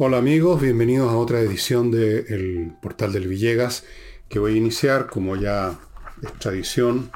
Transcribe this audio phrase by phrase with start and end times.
[0.00, 3.84] Hola amigos, bienvenidos a otra edición del Portal del Villegas
[4.28, 5.78] que voy a iniciar como ya
[6.22, 7.10] es tradición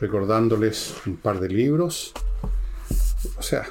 [0.00, 2.12] recordándoles un par de libros.
[3.38, 3.66] O sea,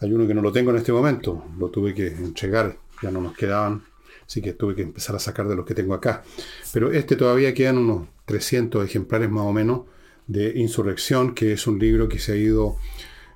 [0.00, 3.20] hay uno que no lo tengo en este momento, lo tuve que entregar, ya no
[3.20, 3.84] nos quedaban,
[4.26, 6.24] así que tuve que empezar a sacar de los que tengo acá.
[6.72, 9.82] Pero este todavía quedan unos 300 ejemplares más o menos
[10.28, 12.76] de Insurrección, que es un libro que se ha ido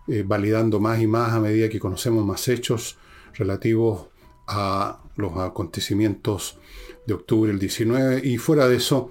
[0.06, 2.98] eh, validando más y más a medida que conocemos más hechos
[3.34, 4.06] relativos
[4.46, 6.58] a los acontecimientos
[7.06, 9.10] de octubre del 19 y fuera de eso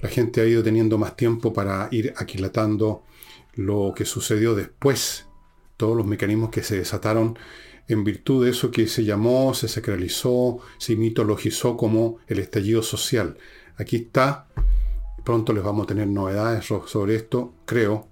[0.00, 3.04] la gente ha ido teniendo más tiempo para ir aquilatando
[3.54, 5.26] lo que sucedió después,
[5.76, 7.38] todos los mecanismos que se desataron
[7.88, 13.36] en virtud de eso que se llamó, se sacralizó, se mitologizó como el estallido social.
[13.76, 14.48] Aquí está,
[15.24, 18.08] pronto les vamos a tener novedades sobre esto, creo,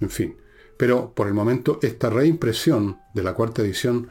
[0.00, 0.36] en fin.
[0.76, 4.08] Pero por el momento esta reimpresión de la cuarta edición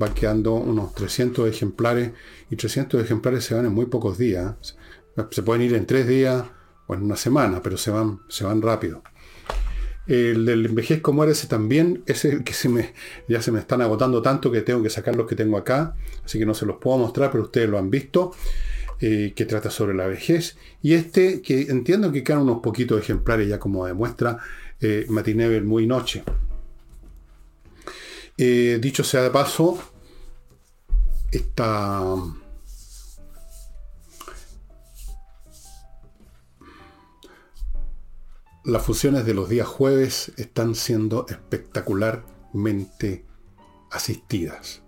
[0.00, 2.12] va quedando unos 300 ejemplares
[2.50, 4.76] y 300 ejemplares se van en muy pocos días.
[5.30, 6.44] Se pueden ir en tres días
[6.86, 9.02] o en una semana, pero se van, se van rápido.
[10.06, 12.94] El del envejezco ese también, ese que se me,
[13.28, 16.38] ya se me están agotando tanto que tengo que sacar los que tengo acá, así
[16.38, 18.32] que no se los puedo mostrar, pero ustedes lo han visto,
[19.00, 20.56] eh, que trata sobre la vejez.
[20.82, 24.38] Y este, que entiendo que quedan unos poquitos ejemplares ya como demuestra,
[24.80, 25.06] eh,
[25.64, 26.24] muy noche.
[28.38, 29.78] Eh, dicho sea de paso,
[31.30, 32.14] esta,
[38.64, 43.24] las funciones de los días jueves están siendo espectacularmente
[43.90, 44.85] asistidas.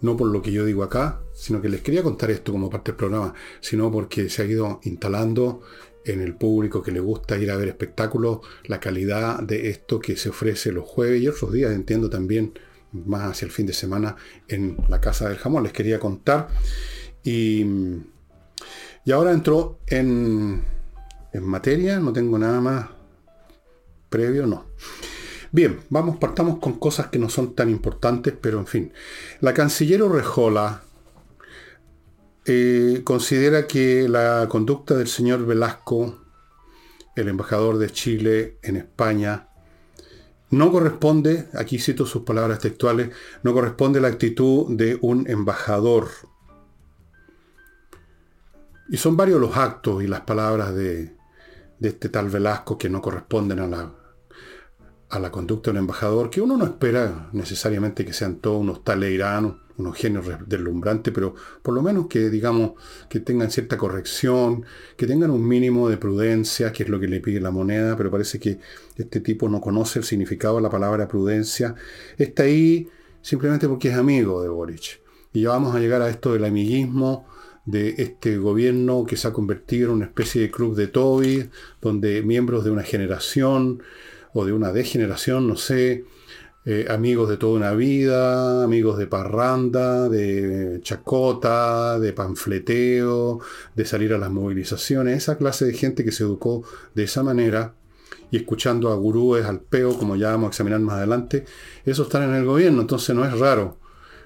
[0.00, 2.92] No por lo que yo digo acá, sino que les quería contar esto como parte
[2.92, 5.62] del programa, sino porque se ha ido instalando
[6.04, 10.16] en el público que le gusta ir a ver espectáculos, la calidad de esto que
[10.16, 12.58] se ofrece los jueves y otros días, entiendo también
[12.92, 14.16] más hacia el fin de semana
[14.48, 15.64] en la Casa del Jamón.
[15.64, 16.48] Les quería contar.
[17.22, 17.64] Y,
[19.04, 20.62] y ahora entró en,
[21.32, 22.86] en materia, no tengo nada más
[24.08, 24.66] previo, no.
[25.50, 28.92] Bien, vamos, partamos con cosas que no son tan importantes, pero en fin.
[29.40, 30.82] La canciller Rejola
[32.44, 36.18] eh, considera que la conducta del señor Velasco,
[37.16, 39.48] el embajador de Chile en España,
[40.50, 43.10] no corresponde, aquí cito sus palabras textuales,
[43.42, 46.08] no corresponde a la actitud de un embajador.
[48.90, 51.16] Y son varios los actos y las palabras de,
[51.78, 53.97] de este tal Velasco que no corresponden a la,
[55.10, 58.84] a la conducta de un embajador, que uno no espera necesariamente que sean todos unos
[58.84, 62.72] taleiranos, unos genios deslumbrantes, pero por lo menos que digamos
[63.08, 64.64] que tengan cierta corrección,
[64.96, 68.10] que tengan un mínimo de prudencia, que es lo que le pide la moneda, pero
[68.10, 68.58] parece que
[68.96, 71.74] este tipo no conoce el significado de la palabra prudencia.
[72.18, 72.88] Está ahí
[73.22, 75.00] simplemente porque es amigo de Boric.
[75.32, 77.26] Y ya vamos a llegar a esto del amiguismo
[77.64, 81.50] de este gobierno que se ha convertido en una especie de club de Toby,
[81.82, 83.82] donde miembros de una generación
[84.44, 86.04] de una degeneración, no sé,
[86.70, 93.40] eh, amigos de toda una vida, amigos de parranda, de chacota, de panfleteo,
[93.74, 97.74] de salir a las movilizaciones, esa clase de gente que se educó de esa manera
[98.30, 101.46] y escuchando a gurúes al peo, como ya vamos a examinar más adelante,
[101.86, 103.78] eso están en el gobierno, entonces no es raro,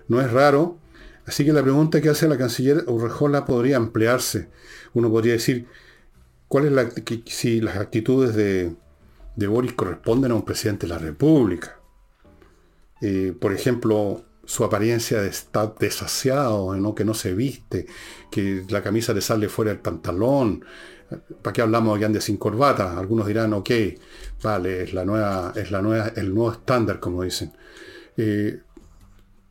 [0.08, 0.78] no es raro.
[1.26, 4.48] Así que la pregunta que hace la canciller Urrejola podría ampliarse.
[4.94, 5.66] Uno podría decir,
[6.48, 6.90] ¿cuál es la,
[7.26, 8.74] si las actitudes de,
[9.36, 11.78] de Boris corresponden a un presidente de la República?
[13.00, 16.94] Eh, por ejemplo, su apariencia de estar desasiado, ¿no?
[16.94, 17.86] que no se viste,
[18.30, 20.64] que la camisa le sale fuera del pantalón.
[21.42, 22.98] ¿Para qué hablamos que ande sin corbata?
[22.98, 23.70] Algunos dirán, ok,
[24.42, 27.52] vale, es la nueva, es la nueva, el nuevo estándar, como dicen.
[28.16, 28.60] Eh,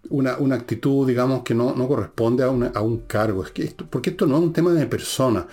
[0.10, 3.44] una, actitud, digamos, que no, corresponde a, un cargo.
[3.44, 5.48] Es que esto, porque esto no es un tema de persona.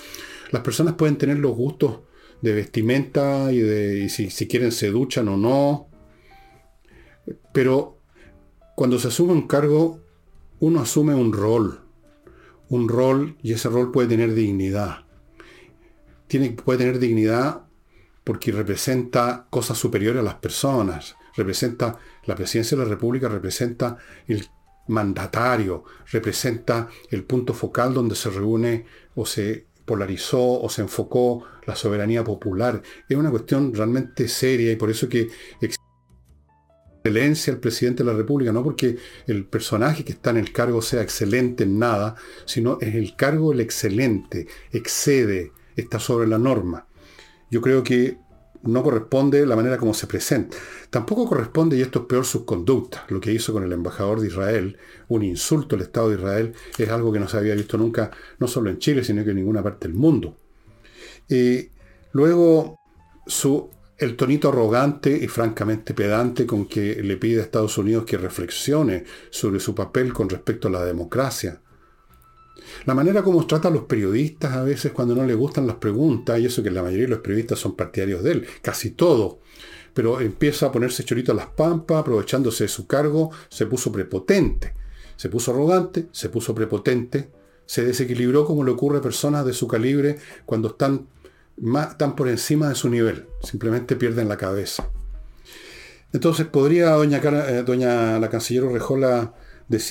[0.50, 1.98] Las personas pueden tener los gustos
[2.41, 5.88] de vestimenta y de si, si quieren se duchan o no,
[7.52, 7.99] pero
[8.75, 10.00] cuando se asume un cargo,
[10.61, 11.81] uno asume un rol.
[12.69, 15.05] Un rol y ese rol puede tener dignidad.
[16.26, 17.62] Tiene, puede tener dignidad
[18.25, 21.17] porque representa cosas superiores a las personas.
[21.34, 23.96] Representa la presidencia de la República, representa
[24.26, 24.46] el
[24.88, 28.84] mandatario, representa el punto focal donde se reúne
[29.14, 32.81] o se polarizó o se enfocó la soberanía popular.
[33.08, 35.29] Es una cuestión realmente seria y por eso que
[37.02, 38.96] excelencia el presidente de la República, no porque
[39.26, 42.14] el personaje que está en el cargo sea excelente en nada,
[42.44, 46.87] sino es el cargo el excelente, excede, está sobre la norma.
[47.50, 48.19] Yo creo que
[48.62, 50.56] no corresponde la manera como se presenta.
[50.90, 53.02] Tampoco corresponde, y esto es peor, sus conductas.
[53.08, 54.76] Lo que hizo con el embajador de Israel,
[55.08, 58.49] un insulto al Estado de Israel, es algo que no se había visto nunca, no
[58.49, 60.37] solo en Chile, sino que en ninguna parte del mundo.
[61.28, 61.69] Y
[62.12, 62.76] luego,
[63.26, 68.16] su, el tonito arrogante y francamente pedante con que le pide a Estados Unidos que
[68.16, 71.60] reflexione sobre su papel con respecto a la democracia
[72.84, 76.38] la manera como trata a los periodistas a veces cuando no le gustan las preguntas,
[76.38, 79.37] y eso que la mayoría de los periodistas son partidarios de él, casi todos.
[79.94, 84.75] Pero empieza a ponerse chorito a las pampas, aprovechándose de su cargo, se puso prepotente.
[85.16, 87.31] Se puso arrogante, se puso prepotente,
[87.66, 91.08] se desequilibró como le ocurre a personas de su calibre cuando están,
[92.16, 93.26] por encima de su nivel.
[93.43, 94.88] Simplemente pierden la cabeza.
[96.12, 98.64] Entonces podría doña, eh, doña la canciller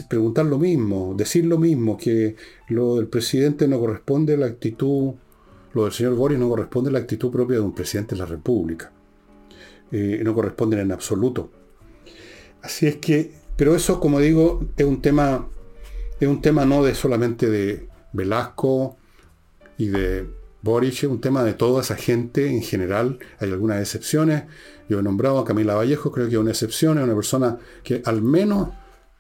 [0.10, 2.36] Preguntar lo mismo, decir lo mismo, que
[2.70, 5.14] lo del presidente no corresponde a la actitud,
[5.74, 8.26] lo del señor Boris no corresponde a la actitud propia de un presidente de la
[8.26, 8.92] República.
[9.92, 11.52] Eh, no corresponden en absoluto.
[12.64, 15.48] Así es que, pero eso, como digo, es un tema,
[16.20, 18.98] es un tema no de solamente de Velasco
[19.78, 20.28] y de
[20.64, 23.20] Boris, es un tema de toda esa gente en general.
[23.40, 24.46] Hay algunas excepciones.
[24.90, 28.02] Yo he nombrado a Camila Vallejo, creo que es una excepción, es una persona que
[28.04, 28.70] al menos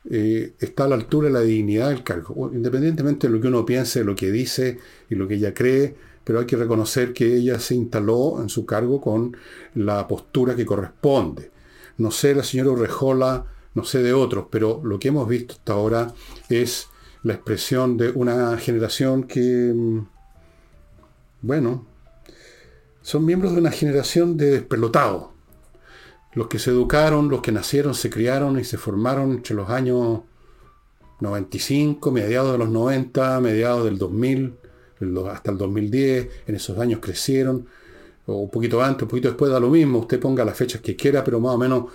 [0.09, 3.65] eh, está a la altura de la dignidad del cargo, independientemente de lo que uno
[3.65, 7.59] piense, lo que dice y lo que ella cree, pero hay que reconocer que ella
[7.59, 9.35] se instaló en su cargo con
[9.75, 11.51] la postura que corresponde.
[11.97, 15.73] No sé la señora Urrejola, no sé de otros, pero lo que hemos visto hasta
[15.73, 16.13] ahora
[16.49, 16.87] es
[17.23, 20.07] la expresión de una generación que, mm,
[21.41, 21.85] bueno,
[23.01, 25.36] son miembros de una generación de despelotados
[26.37, 30.21] los que se educaron, los que nacieron, se criaron y se formaron entre los años
[31.19, 34.53] 95, mediados de los 90, mediados del 2000,
[35.31, 37.65] hasta el 2010, en esos años crecieron,
[38.27, 40.95] o un poquito antes, un poquito después da lo mismo, usted ponga las fechas que
[40.95, 41.85] quiera, pero más o menos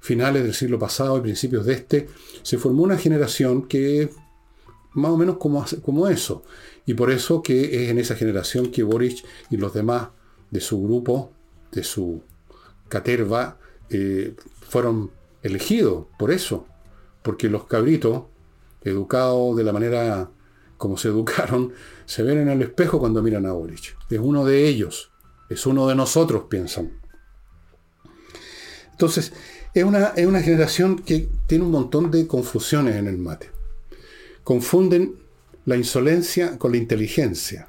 [0.00, 2.08] finales del siglo pasado y principios de este,
[2.42, 4.10] se formó una generación que
[4.94, 6.42] más o menos como, como eso.
[6.86, 10.08] Y por eso que es en esa generación que Boric y los demás
[10.50, 11.30] de su grupo,
[11.70, 12.22] de su
[12.88, 13.58] caterva,
[13.92, 14.34] eh,
[14.68, 15.10] fueron
[15.42, 16.66] elegidos por eso,
[17.22, 18.24] porque los cabritos,
[18.82, 20.30] educados de la manera
[20.78, 21.72] como se educaron,
[22.06, 23.96] se ven en el espejo cuando miran a Boric.
[24.10, 25.12] Es uno de ellos,
[25.48, 27.00] es uno de nosotros, piensan.
[28.90, 29.32] Entonces,
[29.74, 33.50] es una, es una generación que tiene un montón de confusiones en el mate.
[34.42, 35.16] Confunden
[35.64, 37.68] la insolencia con la inteligencia.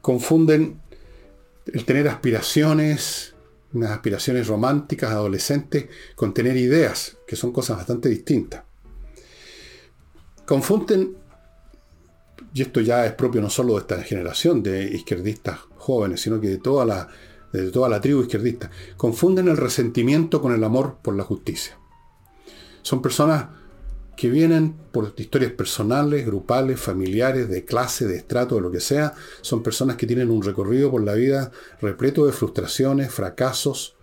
[0.00, 0.80] Confunden
[1.66, 3.34] el tener aspiraciones
[3.74, 8.62] unas aspiraciones románticas, adolescentes, con tener ideas, que son cosas bastante distintas.
[10.46, 11.16] Confunden,
[12.54, 16.48] y esto ya es propio no solo de esta generación de izquierdistas jóvenes, sino que
[16.48, 17.08] de toda la,
[17.52, 21.78] de toda la tribu izquierdista, confunden el resentimiento con el amor por la justicia.
[22.82, 23.57] Son personas
[24.18, 29.14] que vienen por historias personales, grupales, familiares, de clase, de estrato, de lo que sea,
[29.42, 33.94] son personas que tienen un recorrido por la vida repleto de frustraciones, fracasos,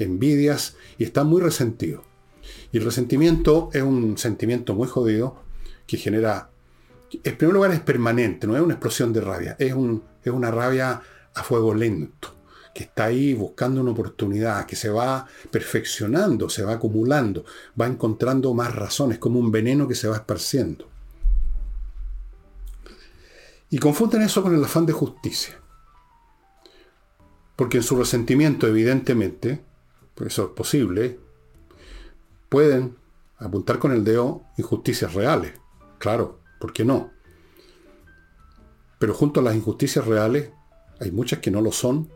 [0.00, 2.02] envidias y están muy resentidos.
[2.72, 5.36] Y el resentimiento es un sentimiento muy jodido
[5.86, 6.50] que genera,
[7.12, 9.72] en primer lugar es permanente, no es una explosión de rabia, es,
[10.24, 11.00] es una rabia
[11.32, 12.39] a fuego lento
[12.82, 17.44] está ahí buscando una oportunidad, que se va perfeccionando, se va acumulando,
[17.80, 20.88] va encontrando más razones, como un veneno que se va esparciendo.
[23.70, 25.60] Y confunden eso con el afán de justicia.
[27.54, 29.62] Porque en su resentimiento, evidentemente,
[30.14, 31.18] porque eso es posible,
[32.48, 32.96] pueden
[33.38, 35.52] apuntar con el dedo injusticias reales.
[35.98, 37.10] Claro, ¿por qué no?
[38.98, 40.50] Pero junto a las injusticias reales,
[41.00, 42.10] hay muchas que no lo son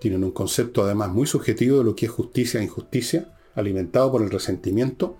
[0.00, 4.22] tienen un concepto además muy subjetivo de lo que es justicia e injusticia, alimentado por
[4.22, 5.16] el resentimiento.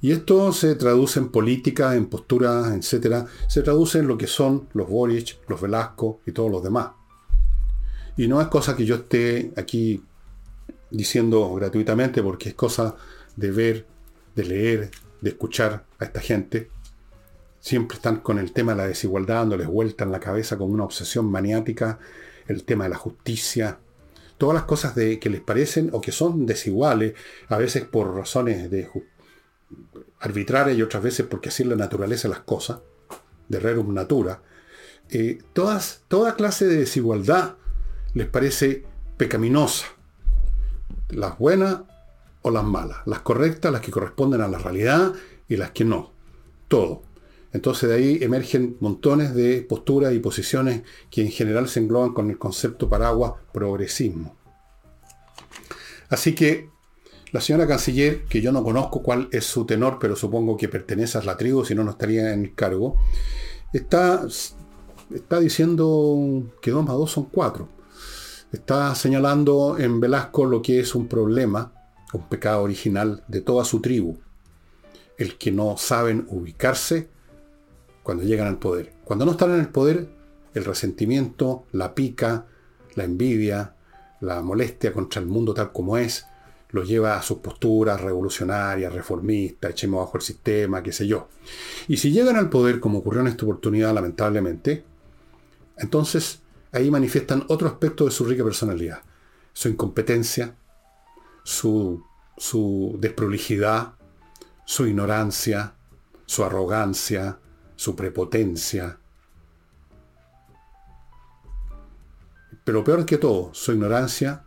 [0.00, 3.26] Y esto se traduce en política, en posturas, etc.
[3.48, 6.92] Se traduce en lo que son los Boric, los Velasco y todos los demás.
[8.16, 10.02] Y no es cosa que yo esté aquí
[10.90, 12.96] diciendo gratuitamente, porque es cosa
[13.36, 13.86] de ver,
[14.34, 14.90] de leer,
[15.20, 16.70] de escuchar a esta gente.
[17.60, 20.84] Siempre están con el tema de la desigualdad, dándoles vuelta en la cabeza con una
[20.84, 21.98] obsesión maniática,
[22.48, 23.78] el tema de la justicia,
[24.40, 27.12] todas las cosas de, que les parecen o que son desiguales,
[27.48, 28.88] a veces por razones de
[30.18, 32.78] arbitrarias y otras veces porque así es la naturaleza de las cosas,
[33.50, 34.40] de rerum natura,
[35.10, 37.56] eh, todas, toda clase de desigualdad
[38.14, 38.86] les parece
[39.18, 39.88] pecaminosa.
[41.10, 41.80] Las buenas
[42.40, 45.12] o las malas, las correctas, las que corresponden a la realidad
[45.48, 46.12] y las que no.
[46.66, 47.02] Todo.
[47.52, 52.30] Entonces de ahí emergen montones de posturas y posiciones que en general se engloban con
[52.30, 54.36] el concepto paraguas progresismo.
[56.08, 56.68] Así que
[57.32, 61.18] la señora canciller, que yo no conozco cuál es su tenor, pero supongo que pertenece
[61.18, 62.96] a la tribu, si no, no estaría en el cargo,
[63.72, 64.26] está,
[65.14, 67.68] está diciendo que 2 más 2 son 4.
[68.52, 71.72] Está señalando en Velasco lo que es un problema,
[72.12, 74.18] un pecado original de toda su tribu.
[75.16, 77.08] El que no saben ubicarse
[78.02, 78.92] cuando llegan al poder.
[79.04, 80.08] Cuando no están en el poder,
[80.54, 82.46] el resentimiento, la pica,
[82.94, 83.74] la envidia,
[84.20, 86.26] la molestia contra el mundo tal como es,
[86.70, 91.28] los lleva a sus posturas revolucionarias, reformistas, echemos bajo el sistema, qué sé yo.
[91.88, 94.84] Y si llegan al poder, como ocurrió en esta oportunidad, lamentablemente,
[95.76, 96.42] entonces
[96.72, 99.02] ahí manifiestan otro aspecto de su rica personalidad.
[99.52, 100.54] Su incompetencia,
[101.42, 102.04] su,
[102.36, 103.94] su desprolijidad,
[104.64, 105.74] su ignorancia,
[106.26, 107.40] su arrogancia,
[107.80, 108.98] su prepotencia.
[112.62, 114.44] Pero peor que todo, su ignorancia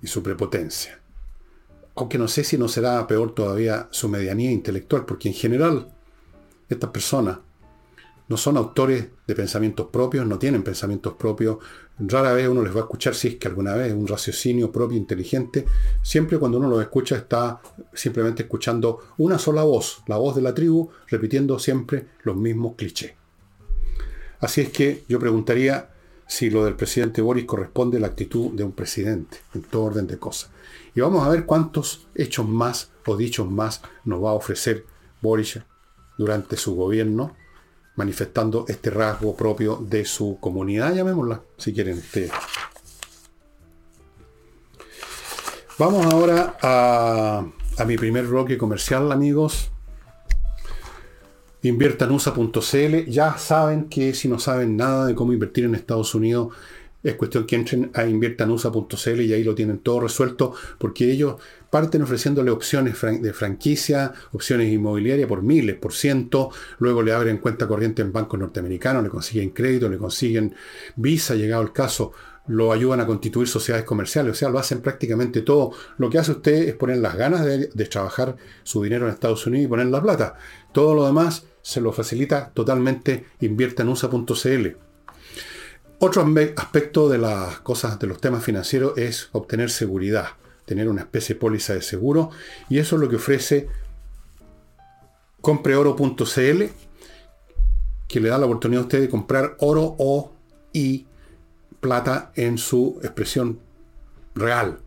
[0.00, 0.98] y su prepotencia.
[1.94, 5.94] Aunque no sé si no será peor todavía su medianía intelectual, porque en general
[6.70, 7.40] estas personas
[8.28, 11.58] no son autores de pensamientos propios, no tienen pensamientos propios.
[11.98, 14.98] Rara vez uno les va a escuchar si es que alguna vez un raciocinio propio
[14.98, 15.64] inteligente.
[16.02, 17.60] Siempre cuando uno lo escucha está
[17.92, 23.12] simplemente escuchando una sola voz, la voz de la tribu, repitiendo siempre los mismos clichés.
[24.40, 25.90] Así es que yo preguntaría
[26.26, 30.08] si lo del presidente Boris corresponde a la actitud de un presidente, en todo orden
[30.08, 30.50] de cosas.
[30.94, 34.84] Y vamos a ver cuántos hechos más o dichos más nos va a ofrecer
[35.22, 35.60] Boris
[36.18, 37.36] durante su gobierno
[37.96, 42.02] manifestando este rasgo propio de su comunidad, llamémosla, si quieren.
[45.78, 47.44] Vamos ahora a,
[47.78, 49.70] a mi primer bloque comercial, amigos.
[51.62, 53.10] Inviertanusa.cl.
[53.10, 56.54] Ya saben que si no saben nada de cómo invertir en Estados Unidos,
[57.02, 61.36] es cuestión que entren a inviertanusa.cl y ahí lo tienen todo resuelto, porque ellos
[61.70, 67.66] parten ofreciéndole opciones de franquicia, opciones inmobiliarias por miles, por ciento, luego le abren cuenta
[67.66, 70.54] corriente en bancos norteamericanos, le consiguen crédito, le consiguen
[70.96, 72.12] visa, llegado el caso,
[72.48, 75.72] lo ayudan a constituir sociedades comerciales, o sea, lo hacen prácticamente todo.
[75.98, 79.66] Lo que hace usted es poner las ganas de, trabajar su dinero en Estados Unidos
[79.66, 80.34] y poner la plata.
[80.72, 84.66] Todo lo demás se lo facilita totalmente inviertanusa.cl.
[85.98, 90.28] Otro aspecto de las cosas, de los temas financieros, es obtener seguridad,
[90.66, 92.30] tener una especie de póliza de seguro,
[92.68, 93.68] y eso es lo que ofrece
[95.40, 96.64] compreoro.cl,
[98.08, 100.32] que le da la oportunidad a usted de comprar oro o
[100.72, 101.06] y
[101.80, 103.60] plata en su expresión
[104.34, 104.80] real,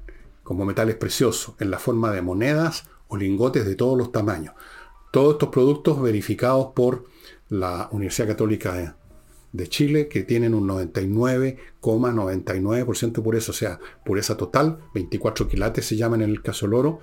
[0.43, 4.53] como metales preciosos, en la forma de monedas o lingotes de todos los tamaños.
[5.11, 7.05] Todos estos productos verificados por
[7.49, 8.98] la Universidad Católica
[9.51, 15.95] de Chile que tienen un 99,99% de pureza, o sea, pureza total, 24 quilates se
[15.95, 16.99] llaman en el caso del oro.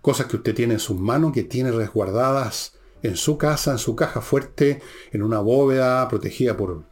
[0.00, 3.96] Cosas que usted tiene en sus manos, que tiene resguardadas en su casa, en su
[3.96, 4.80] caja fuerte,
[5.12, 6.84] en una bóveda protegida por,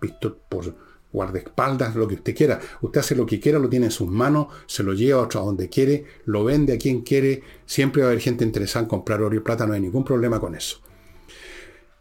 [0.48, 0.74] por
[1.12, 2.60] guardaespaldas, lo que usted quiera.
[2.80, 5.68] Usted hace lo que quiera, lo tiene en sus manos, se lo lleva a donde
[5.68, 7.42] quiere, lo vende a quien quiere.
[7.66, 10.40] Siempre va a haber gente interesada en comprar oro y plata, no hay ningún problema
[10.40, 10.80] con eso.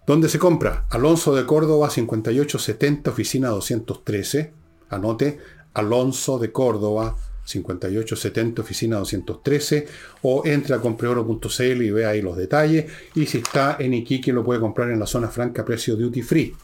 [0.10, 0.88] ¿Dónde se compra?
[0.89, 4.51] Alonso de Córdoba 5870, oficina 213.
[4.89, 5.38] Anote,
[5.75, 9.88] Alonso de Córdoba 5870, oficina 213.
[10.24, 12.92] O entre a compreoro.cl y ve ahí los detalles.
[13.13, 16.56] Y si está en Iquique lo puede comprar en la zona franca precio duty free.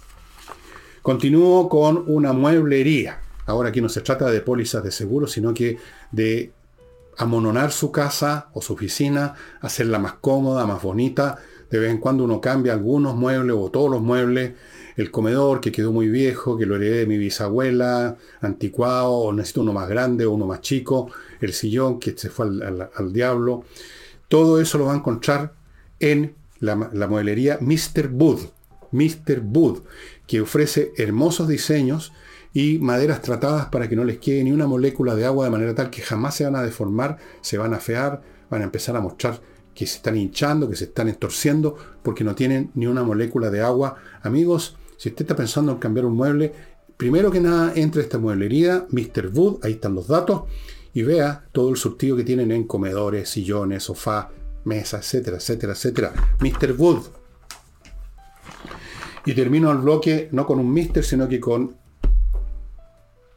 [1.03, 3.21] Continúo con una mueblería.
[3.45, 5.77] Ahora aquí no se trata de pólizas de seguro, sino que
[6.11, 6.51] de
[7.17, 11.37] amononar su casa o su oficina, hacerla más cómoda, más bonita,
[11.69, 14.53] de vez en cuando uno cambia algunos muebles o todos los muebles.
[14.95, 19.61] El comedor que quedó muy viejo, que lo heredé de mi bisabuela, anticuado, o necesito
[19.61, 21.11] uno más grande o uno más chico.
[21.41, 23.63] El sillón que se fue al, diablo.
[24.29, 25.53] Todo eso lo va a encontrar
[25.99, 28.09] en la, mueblería Mr.
[28.11, 28.39] Wood.
[28.91, 29.41] Mr.
[29.43, 29.79] Wood,
[30.25, 32.13] que ofrece hermosos diseños
[32.53, 35.75] y maderas tratadas para que no les quede ni una molécula de agua de manera
[35.75, 39.01] tal que jamás se van a deformar, se van a fear, van a empezar a
[39.01, 39.41] mostrar
[39.75, 43.61] que se están hinchando, que se están estorciendo, porque no tienen ni una molécula de
[43.61, 43.97] agua.
[44.23, 46.53] Amigos, si usted está pensando en cambiar un mueble,
[46.95, 49.29] primero que nada entre esta mueblería, Mr.
[49.33, 50.43] Wood, ahí están los datos,
[50.93, 54.31] y vea todo el surtido que tienen en comedores, sillones, sofá,
[54.63, 56.13] mesas, etcétera, etcétera, etcétera.
[56.39, 56.73] Mr.
[56.77, 57.03] Wood.
[59.25, 61.75] Y termino el bloque no con un Mister, sino que con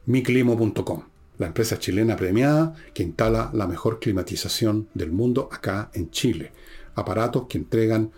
[0.05, 1.08] miclimo.com
[1.39, 6.51] la empresa chilena premiada que instala la mejor climatización del mundo acá en Chile.
[6.95, 8.11] Aparatos que entregan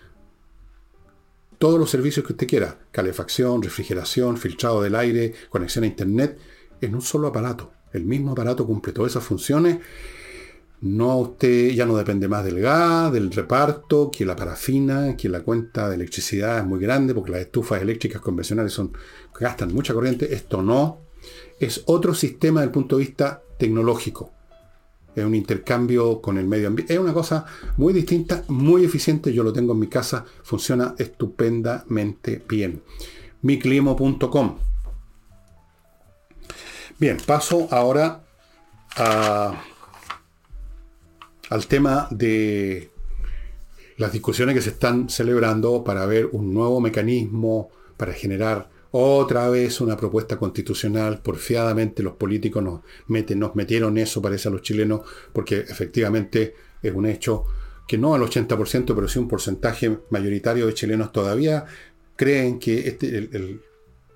[1.60, 6.40] todos los servicios que usted quiera, calefacción, refrigeración, filtrado del aire, conexión a internet,
[6.82, 7.72] en un solo aparato.
[7.94, 9.78] El mismo aparato cumple todas esas funciones.
[10.82, 15.42] No usted ya no depende más del gas, del reparto, que la parafina, que la
[15.42, 18.92] cuenta de electricidad es muy grande, porque las estufas eléctricas convencionales son,
[19.40, 20.34] gastan mucha corriente.
[20.34, 21.11] Esto no.
[21.60, 24.32] Es otro sistema desde el punto de vista tecnológico.
[25.16, 26.94] Es un intercambio con el medio ambiente.
[26.94, 27.46] Es una cosa
[27.78, 29.34] muy distinta, muy eficiente.
[29.34, 30.26] Yo lo tengo en mi casa.
[30.44, 32.82] Funciona estupendamente bien.
[33.42, 34.58] miclimo.com.
[36.98, 38.24] Bien, paso ahora
[41.50, 42.92] al tema de
[43.98, 49.80] las discusiones que se están celebrando para ver un nuevo mecanismo para generar otra vez
[49.82, 55.02] una propuesta constitucional, porfiadamente los políticos nos, meten, nos metieron eso, parece a los chilenos,
[55.34, 57.46] porque efectivamente es un hecho
[57.88, 61.66] que no al 80%, pero sí un porcentaje mayoritario de chilenos todavía
[62.16, 63.62] creen que este, el,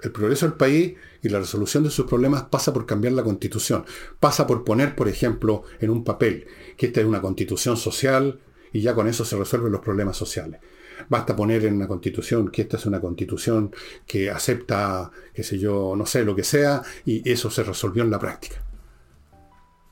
[0.05, 3.85] el progreso del país y la resolución de sus problemas pasa por cambiar la constitución.
[4.19, 8.39] Pasa por poner, por ejemplo, en un papel que esta es una constitución social
[8.71, 10.59] y ya con eso se resuelven los problemas sociales.
[11.09, 13.73] Basta poner en la constitución que esta es una constitución
[14.05, 18.11] que acepta, qué sé yo, no sé, lo que sea, y eso se resolvió en
[18.11, 18.63] la práctica.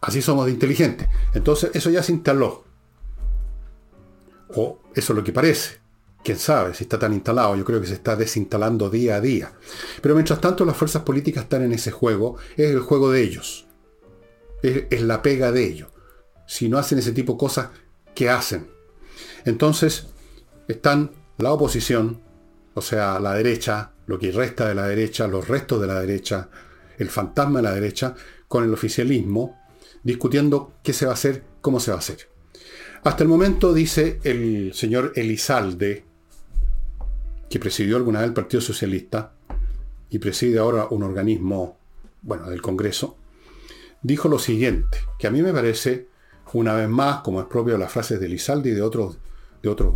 [0.04, 1.08] Así somos de inteligentes.
[1.34, 2.66] Entonces, eso ya se instaló.
[4.50, 5.80] O eso es lo que parece.
[6.24, 7.56] Quién sabe si está tan instalado.
[7.56, 9.54] Yo creo que se está desinstalando día a día.
[10.02, 12.36] Pero mientras tanto, las fuerzas políticas están en ese juego.
[12.58, 13.66] Es el juego de ellos.
[14.62, 15.90] Es, es la pega de ellos.
[16.48, 17.70] Si no hacen ese tipo de cosas,
[18.14, 18.68] ¿qué hacen?
[19.46, 20.08] Entonces,
[20.68, 22.22] están la oposición,
[22.74, 26.50] o sea, la derecha, lo que resta de la derecha, los restos de la derecha,
[26.98, 28.16] el fantasma de la derecha,
[28.48, 29.60] con el oficialismo,
[30.04, 32.30] discutiendo qué se va a hacer, cómo se va a hacer.
[33.04, 36.06] Hasta el momento dice el señor Elizalde,
[37.50, 39.34] que presidió alguna vez el Partido Socialista
[40.10, 41.78] y preside ahora un organismo,
[42.22, 43.18] bueno, del Congreso,
[44.02, 46.08] dijo lo siguiente, que a mí me parece,
[46.54, 49.18] una vez más, como es propio de las frases de Elizalde y de otros,
[49.62, 49.96] de otros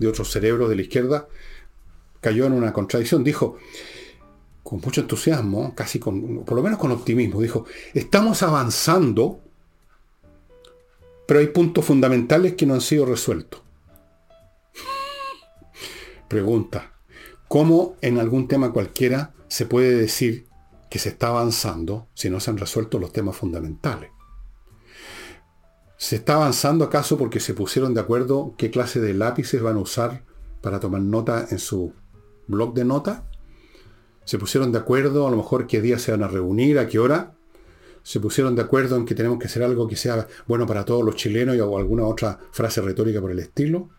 [0.00, 1.28] de otros cerebros de la izquierda,
[2.20, 3.22] cayó en una contradicción.
[3.22, 3.58] Dijo,
[4.62, 9.40] con mucho entusiasmo, casi con, por lo menos con optimismo, dijo, estamos avanzando,
[11.26, 13.62] pero hay puntos fundamentales que no han sido resueltos.
[16.28, 16.92] Pregunta,
[17.46, 20.46] ¿cómo en algún tema cualquiera se puede decir
[20.88, 24.10] que se está avanzando si no se han resuelto los temas fundamentales?
[26.00, 29.80] ¿Se está avanzando acaso porque se pusieron de acuerdo qué clase de lápices van a
[29.80, 30.24] usar
[30.62, 31.92] para tomar nota en su
[32.46, 33.28] blog de nota?
[34.24, 36.98] ¿Se pusieron de acuerdo a lo mejor qué día se van a reunir, a qué
[36.98, 37.34] hora?
[38.02, 41.04] ¿Se pusieron de acuerdo en que tenemos que hacer algo que sea bueno para todos
[41.04, 43.90] los chilenos o alguna otra frase retórica por el estilo?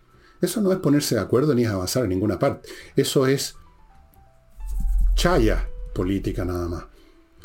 [0.42, 2.68] Eso no es ponerse de acuerdo ni es avanzar en ninguna parte.
[2.96, 3.58] Eso es
[5.14, 6.84] chaya política nada más.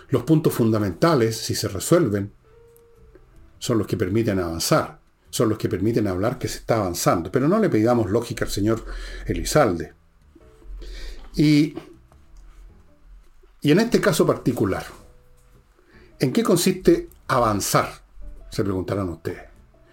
[0.08, 2.32] Los puntos fundamentales, si se resuelven,
[3.58, 4.98] son los que permiten avanzar,
[5.30, 7.30] son los que permiten hablar que se está avanzando.
[7.30, 8.84] Pero no le pidamos lógica al señor
[9.26, 9.94] Elizalde.
[11.34, 11.76] Y,
[13.60, 14.86] y en este caso particular,
[16.18, 17.90] ¿en qué consiste avanzar?
[18.50, 19.42] Se preguntarán ustedes.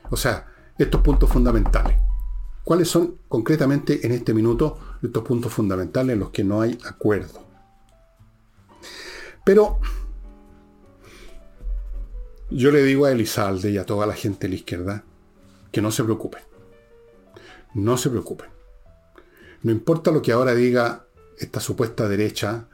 [0.10, 0.48] O sea,
[0.78, 1.98] estos puntos fundamentales.
[2.64, 7.46] ¿Cuáles son concretamente en este minuto estos puntos fundamentales en los que no hay acuerdo?
[9.44, 9.80] Pero
[12.54, 15.04] yo le digo a Elizalde y a toda la gente de la izquierda
[15.72, 16.44] que no se preocupen.
[17.74, 18.50] No se preocupen.
[19.64, 21.06] No importa lo que ahora diga
[21.40, 22.68] esta supuesta derecha,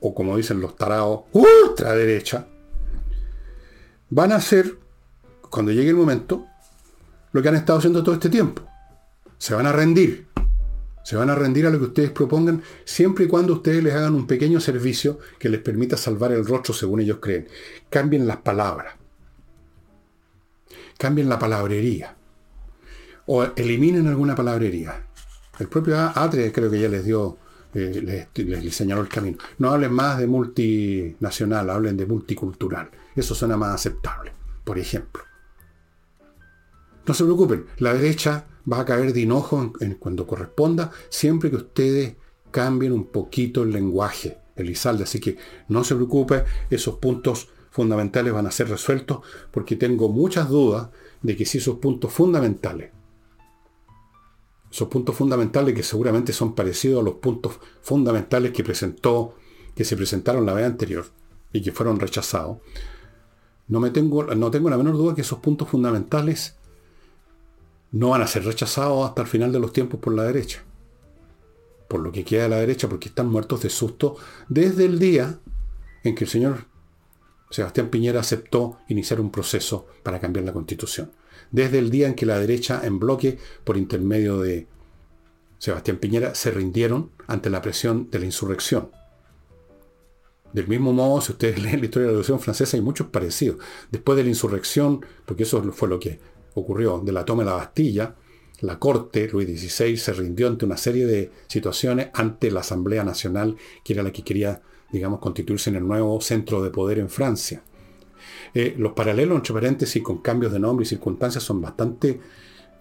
[0.00, 2.46] o como dicen los tarados, ultraderecha,
[4.10, 4.78] van a hacer,
[5.48, 6.46] cuando llegue el momento,
[7.32, 8.62] lo que han estado haciendo todo este tiempo.
[9.38, 10.28] Se van a rendir.
[11.02, 14.14] Se van a rendir a lo que ustedes propongan, siempre y cuando ustedes les hagan
[14.14, 17.48] un pequeño servicio que les permita salvar el rostro según ellos creen.
[17.88, 19.03] Cambien las palabras
[20.98, 22.16] cambien la palabrería
[23.26, 25.06] o eliminen alguna palabrería.
[25.58, 27.38] El propio Atre creo que ya les dio,
[27.74, 29.38] eh, les, señaló el camino.
[29.58, 32.90] No hablen más de multinacional, hablen de multicultural.
[33.14, 34.32] Eso suena más aceptable,
[34.64, 35.22] por ejemplo.
[37.06, 42.16] No se preocupen, la derecha va a caer de hinojo cuando corresponda, siempre que ustedes
[42.50, 45.04] cambien un poquito el lenguaje, Elizalde.
[45.04, 45.36] Así que
[45.68, 49.18] no se preocupe, esos puntos fundamentales van a ser resueltos
[49.50, 50.90] porque tengo muchas dudas
[51.22, 52.92] de que si esos puntos fundamentales,
[54.70, 59.34] esos puntos fundamentales que seguramente son parecidos a los puntos fundamentales que presentó,
[59.74, 61.06] que se presentaron la vez anterior
[61.52, 62.58] y que fueron rechazados,
[63.66, 66.54] no, me tengo, no tengo la menor duda que esos puntos fundamentales
[67.90, 70.62] no van a ser rechazados hasta el final de los tiempos por la derecha.
[71.88, 74.16] Por lo que queda de la derecha, porque están muertos de susto
[74.48, 75.40] desde el día
[76.04, 76.72] en que el señor
[77.54, 81.12] Sebastián Piñera aceptó iniciar un proceso para cambiar la constitución.
[81.52, 84.66] Desde el día en que la derecha en bloque, por intermedio de
[85.58, 88.90] Sebastián Piñera, se rindieron ante la presión de la insurrección.
[90.52, 93.58] Del mismo modo, si ustedes leen la historia de la Revolución Francesa, hay muchos parecidos.
[93.88, 96.18] Después de la insurrección, porque eso fue lo que
[96.54, 98.16] ocurrió, de la toma de la Bastilla,
[98.62, 103.56] la corte, Luis XVI, se rindió ante una serie de situaciones ante la Asamblea Nacional,
[103.84, 104.60] que era la que quería,
[104.94, 107.62] digamos, constituirse en el nuevo centro de poder en Francia.
[108.54, 112.20] Eh, los paralelos, entre paréntesis, con cambios de nombre y circunstancias son bastante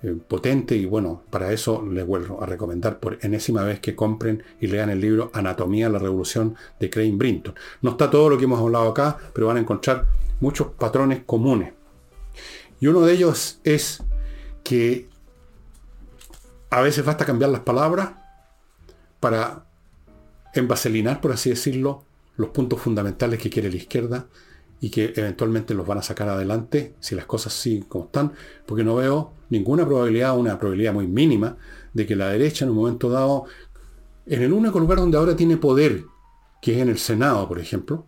[0.03, 4.43] eh, potentes y bueno, para eso les vuelvo a recomendar por enésima vez que compren
[4.61, 7.55] y lean el libro Anatomía de la Revolución de Crane Brinton.
[7.81, 10.05] No está todo lo que hemos hablado acá, pero van a encontrar
[10.39, 11.73] muchos patrones comunes.
[12.79, 14.03] Y uno de ellos es
[14.63, 15.07] que
[16.69, 18.11] a veces basta cambiar las palabras
[19.19, 19.65] para
[20.53, 22.03] envaselinar, por así decirlo,
[22.37, 24.27] los puntos fundamentales que quiere la izquierda
[24.79, 28.33] y que eventualmente los van a sacar adelante si las cosas siguen como están,
[28.65, 31.57] porque no veo ninguna probabilidad, una probabilidad muy mínima,
[31.93, 33.45] de que la derecha en un momento dado,
[34.25, 36.03] en el único lugar donde ahora tiene poder,
[36.61, 38.05] que es en el Senado, por ejemplo,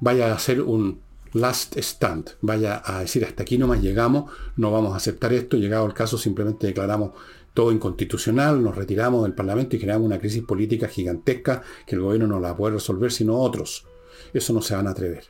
[0.00, 1.00] vaya a hacer un
[1.32, 5.86] last stand, vaya a decir hasta aquí nomás llegamos, no vamos a aceptar esto, llegado
[5.86, 7.12] el caso simplemente declaramos
[7.54, 12.26] todo inconstitucional, nos retiramos del Parlamento y creamos una crisis política gigantesca que el gobierno
[12.26, 13.86] no la puede resolver sino otros.
[14.32, 15.24] Eso no se van a atrever.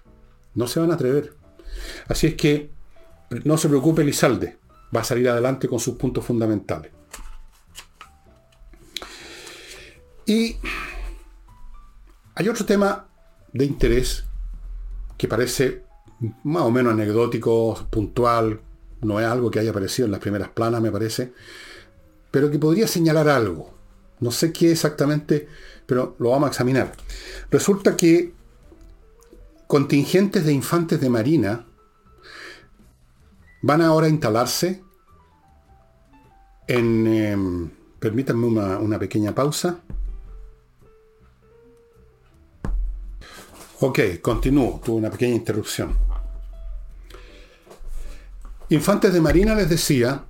[0.55, 1.35] No se van a atrever.
[2.09, 2.71] Así es que
[3.45, 4.59] no se preocupe Lizalde,
[4.95, 6.93] va a salir adelante con sus puntos fundamentales.
[10.27, 10.57] Y
[12.35, 13.07] hay otro tema
[13.53, 14.25] de interés
[15.19, 15.85] que parece
[16.45, 18.61] más o menos anecdótico, puntual,
[19.03, 21.33] no es algo que haya aparecido en las primeras planas, me parece,
[22.35, 23.73] pero que podría señalar algo.
[24.19, 25.47] No sé qué exactamente,
[25.87, 26.93] pero lo vamos a examinar.
[27.49, 28.35] Resulta que
[29.69, 31.65] contingentes de infantes de marina
[33.63, 34.83] van ahora a instalarse
[36.67, 37.07] en...
[37.07, 37.71] Em,
[38.01, 39.79] permítanme una, una pequeña pausa.
[43.79, 44.81] Ok, continúo.
[44.85, 45.97] Tuve una pequeña interrupción.
[48.71, 50.25] Infantes de Marina les decía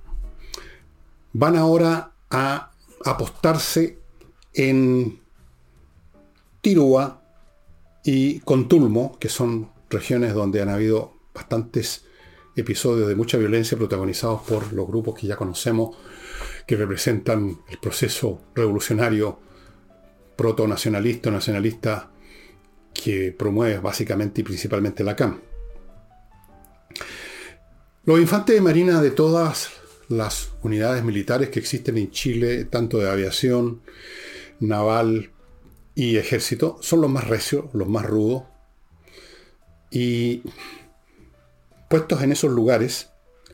[1.37, 2.71] van ahora a
[3.03, 3.99] apostarse
[4.53, 5.19] en
[6.61, 7.21] Tirúa
[8.05, 12.05] y Contulmo, que son regiones donde han habido bastantes
[12.55, 15.97] episodios de mucha violencia protagonizados por los grupos que ya conocemos,
[16.65, 19.37] que representan el proceso revolucionario
[20.37, 22.11] proto-nacionalista, nacionalista,
[22.93, 25.41] que promueve básicamente y principalmente la CAM.
[28.05, 33.09] Los infantes de marina de todas las unidades militares que existen en Chile, tanto de
[33.09, 33.81] aviación,
[34.59, 35.31] naval
[35.95, 38.43] y ejército, son los más recios, los más rudos.
[39.91, 40.43] Y
[41.89, 43.09] puestos en esos lugares,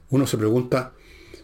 [0.09, 0.93] uno se pregunta,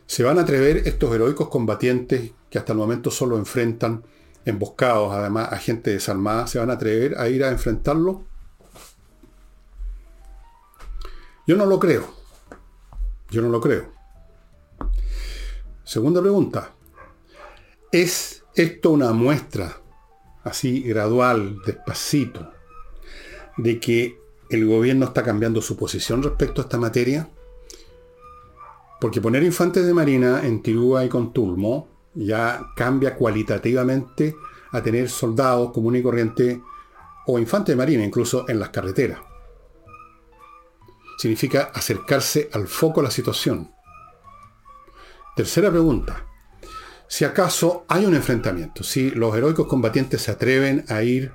[0.05, 4.03] ¿se van a atrever estos heroicos combatientes que hasta el momento solo enfrentan
[4.45, 8.23] emboscados, además a gente desarmada, ¿se van a atrever a ir a enfrentarlo?
[11.45, 12.07] Yo no lo creo.
[13.29, 13.96] Yo no lo creo.
[15.87, 16.73] Segunda pregunta.
[17.93, 19.81] ¿Es esto una muestra,
[20.43, 22.51] así gradual, despacito,
[23.55, 24.19] de que
[24.49, 27.29] el gobierno está cambiando su posición respecto a esta materia?
[28.99, 34.35] Porque poner infantes de marina en Tirúa y Contulmo ya cambia cualitativamente
[34.73, 36.61] a tener soldados común y corriente
[37.27, 39.21] o infantes de marina incluso en las carreteras.
[41.17, 43.76] Significa acercarse al foco de la situación.
[45.37, 46.25] Tercera pregunta.
[47.07, 51.31] Si acaso hay un enfrentamiento, si los heroicos combatientes se atreven a ir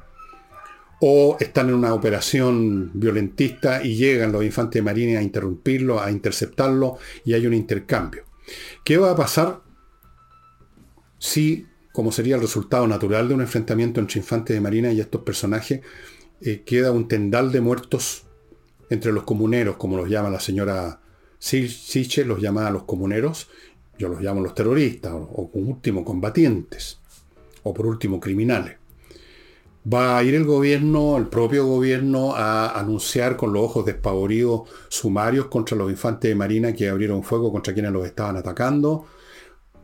[1.01, 6.11] o están en una operación violentista y llegan los infantes de marina a interrumpirlo, a
[6.11, 8.25] interceptarlo y hay un intercambio.
[8.83, 9.61] ¿Qué va a pasar
[11.21, 15.23] si, como sería el resultado natural de un enfrentamiento entre infantes de marina y estos
[15.23, 15.81] personajes,
[16.41, 18.25] eh, queda un tendal de muertos
[18.91, 20.99] entre los comuneros, como los llama la señora
[21.39, 23.49] Siche, los llama a los comuneros,
[24.03, 26.99] yo los llamo los terroristas, o, por último combatientes,
[27.63, 28.77] o por último criminales.
[29.93, 35.47] Va a ir el gobierno, el propio gobierno, a anunciar con los ojos despavoridos sumarios
[35.47, 39.07] contra los infantes de Marina que abrieron fuego contra quienes los estaban atacando.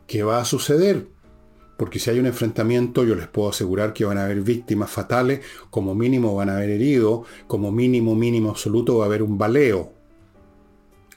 [0.05, 1.07] ¿Qué va a suceder?
[1.77, 5.45] Porque si hay un enfrentamiento, yo les puedo asegurar que van a haber víctimas fatales,
[5.69, 9.93] como mínimo van a haber heridos, como mínimo, mínimo absoluto va a haber un baleo,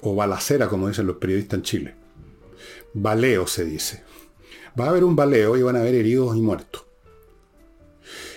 [0.02, 2.01] o balacera, como dicen los periodistas en Chile.
[2.94, 4.04] Baleo se dice.
[4.78, 6.84] Va a haber un baleo y van a haber heridos y muertos.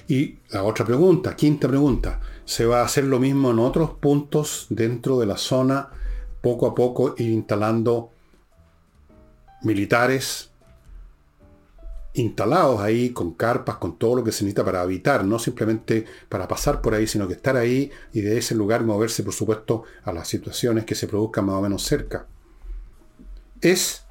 [0.08, 4.68] Y la otra pregunta, quinta pregunta, se va a hacer lo mismo en otros puntos
[4.70, 5.90] dentro de la zona,
[6.42, 8.12] poco a poco ir instalando
[9.64, 10.52] militares
[12.16, 16.48] instalados ahí con carpas, con todo lo que se necesita para habitar, no simplemente para
[16.48, 20.14] pasar por ahí, sino que estar ahí y de ese lugar moverse, por supuesto, a
[20.14, 22.28] las situaciones que se produzcan más o menos cerca.
[23.60, 24.05] Es,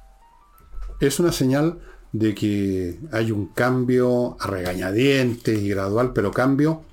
[0.99, 1.79] es una señal
[2.11, 6.83] de que hay un cambio a regañadientes y gradual, pero cambio.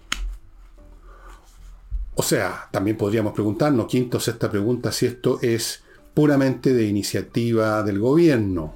[2.14, 7.98] O sea, también podríamos preguntarnos, quinto, esta pregunta, si esto es puramente de iniciativa del
[7.98, 8.74] gobierno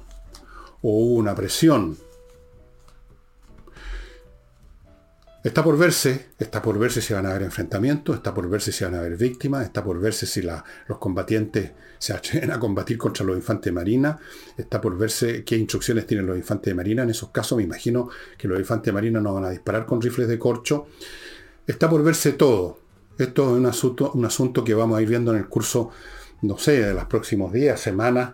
[0.81, 1.97] o una presión
[5.47, 8.83] Está por verse, está por verse si van a haber enfrentamientos, está por verse si
[8.83, 13.25] van a haber víctimas, está por verse si los combatientes se atreven a combatir contra
[13.25, 14.19] los infantes de marina,
[14.57, 17.03] está por verse qué instrucciones tienen los infantes de marina.
[17.03, 20.01] En esos casos me imagino que los infantes de marina no van a disparar con
[20.01, 20.87] rifles de corcho.
[21.65, 22.79] Está por verse todo.
[23.17, 25.91] Esto es un asunto, un asunto que vamos a ir viendo en el curso,
[26.41, 28.33] no sé, de los próximos días, semanas.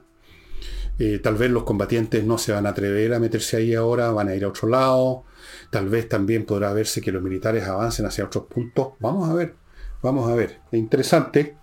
[1.00, 4.28] Eh, tal vez los combatientes no se van a atrever a meterse ahí ahora, van
[4.28, 5.26] a ir a otro lado
[5.70, 8.90] Tal vez también podrá verse que los militares avancen hacia otros puntos.
[9.00, 9.56] Vamos a ver,
[10.02, 10.60] vamos a ver.
[10.72, 11.58] Es interesante.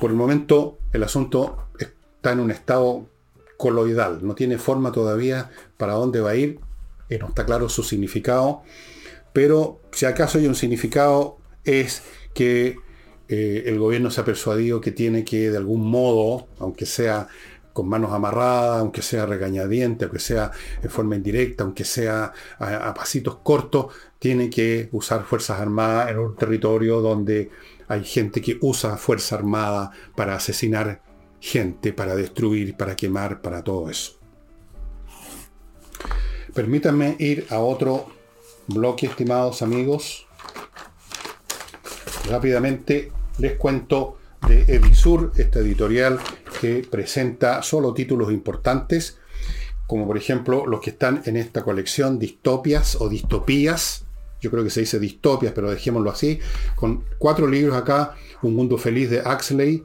[0.00, 3.06] Por el momento el asunto está en un estado
[3.56, 4.20] coloidal.
[4.22, 6.60] No tiene forma todavía para dónde va a ir.
[7.10, 8.62] no está claro su significado.
[9.32, 12.02] Pero si acaso hay un significado es
[12.34, 12.76] que
[13.28, 17.28] eh, el gobierno se ha persuadido que tiene que de algún modo, aunque sea
[17.78, 20.50] con manos amarradas, aunque sea regañadiente, aunque sea
[20.82, 26.34] en forma indirecta, aunque sea a, pasitos cortos, tiene que usar Fuerzas Armadas en un
[26.34, 27.50] territorio donde
[27.88, 31.02] hay gente que usa Fuerza Armada para asesinar
[31.40, 34.18] gente, para destruir, para quemar, para todo eso.
[36.54, 38.06] Permítanme ir a otro
[38.66, 40.26] bloque, estimados amigos.
[42.28, 46.18] Rápidamente les cuento de Edisur, esta editorial
[46.60, 49.18] que presenta solo títulos importantes,
[49.86, 54.04] como por ejemplo los que están en esta colección distopias o distopías.
[54.40, 56.38] Yo creo que se dice distopias, pero dejémoslo así.
[56.74, 59.84] Con cuatro libros acá, Un mundo feliz de Axley,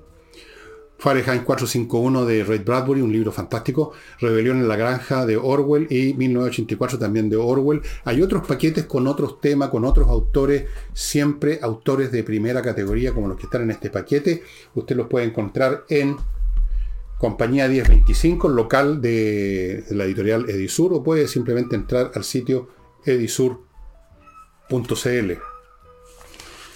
[1.03, 6.13] Fahrenheit 451 de Ray Bradbury, un libro fantástico, Rebelión en la Granja de Orwell y
[6.13, 7.81] 1984 también de Orwell.
[8.05, 13.27] Hay otros paquetes con otros temas, con otros autores, siempre autores de primera categoría como
[13.27, 14.43] los que están en este paquete.
[14.75, 16.15] Usted los puede encontrar en
[17.17, 22.69] compañía 1025, local de, la editorial Edisur, o puede simplemente entrar al sitio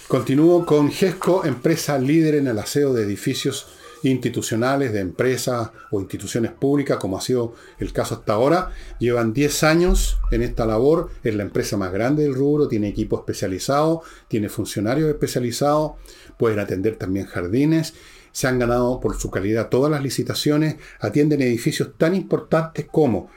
[0.06, 3.66] Continúo con GESCO, empresa líder en el aseo de edificios
[4.04, 8.70] institucionales, de empresas o instituciones públicas, como ha sido el caso hasta ahora.
[9.00, 13.18] Llevan 10 años en esta labor, es la empresa más grande del rubro, tiene equipo
[13.18, 15.92] especializado, tiene funcionarios especializados,
[16.38, 17.94] pueden atender también jardines,
[18.30, 23.28] se han ganado por su calidad todas las licitaciones, atienden edificios tan importantes como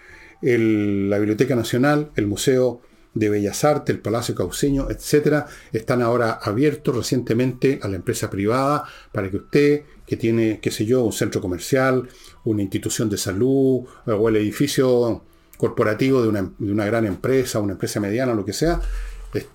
[0.42, 2.82] la Biblioteca Nacional, el Museo
[3.14, 8.86] de Bellas Artes, el Palacio Cauceño, etcétera, están ahora abiertos recientemente a la empresa privada
[9.12, 12.08] para que usted, que tiene, qué sé yo, un centro comercial,
[12.46, 15.24] una institución de salud o el edificio
[15.58, 18.82] corporativo de una, gran empresa, una empresa mediana, lo que sea,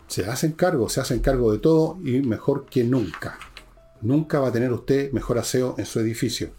[0.06, 3.38] se hacen cargo, se hacen cargo de todo y mejor que nunca.
[4.02, 6.50] Nunca va a tener usted mejor aseo en su edificio.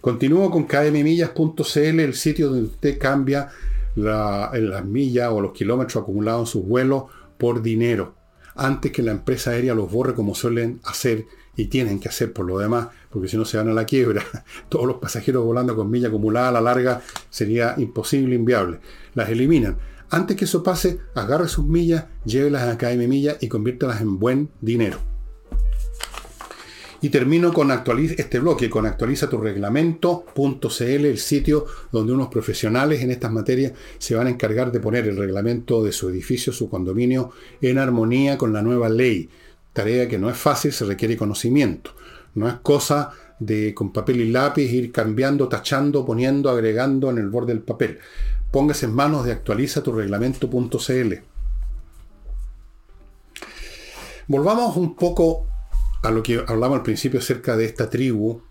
[0.00, 3.48] Continúo con kmmillas.cl, el sitio donde usted cambia
[3.96, 7.04] las millas o los kilómetros acumulados en sus vuelos
[7.38, 8.14] por dinero,
[8.54, 12.46] antes que la empresa aérea los borre como suelen hacer y tienen que hacer por
[12.46, 14.22] lo demás, porque si no se van a la quiebra.
[14.68, 18.78] Todos los pasajeros volando con milla acumulada a la larga sería imposible, inviable.
[19.14, 19.78] Las eliminan.
[20.10, 24.50] Antes que eso pase, agarre sus millas, llévelas a KM Millas y conviértalas en buen
[24.60, 25.15] dinero.
[27.00, 33.10] Y termino con este bloque, con actualiza tu reglamento.cl, el sitio donde unos profesionales en
[33.10, 37.32] estas materias se van a encargar de poner el reglamento de su edificio, su condominio,
[37.60, 39.28] en armonía con la nueva ley.
[39.72, 41.90] Tarea que no es fácil, se requiere conocimiento.
[42.34, 47.28] No es cosa de con papel y lápiz ir cambiando, tachando, poniendo, agregando en el
[47.28, 47.98] borde del papel.
[48.50, 51.14] Póngase en manos de actualiza tu reglamento.cl.
[54.28, 55.46] Volvamos un poco
[56.02, 58.42] a lo que hablamos al principio acerca de esta tribu,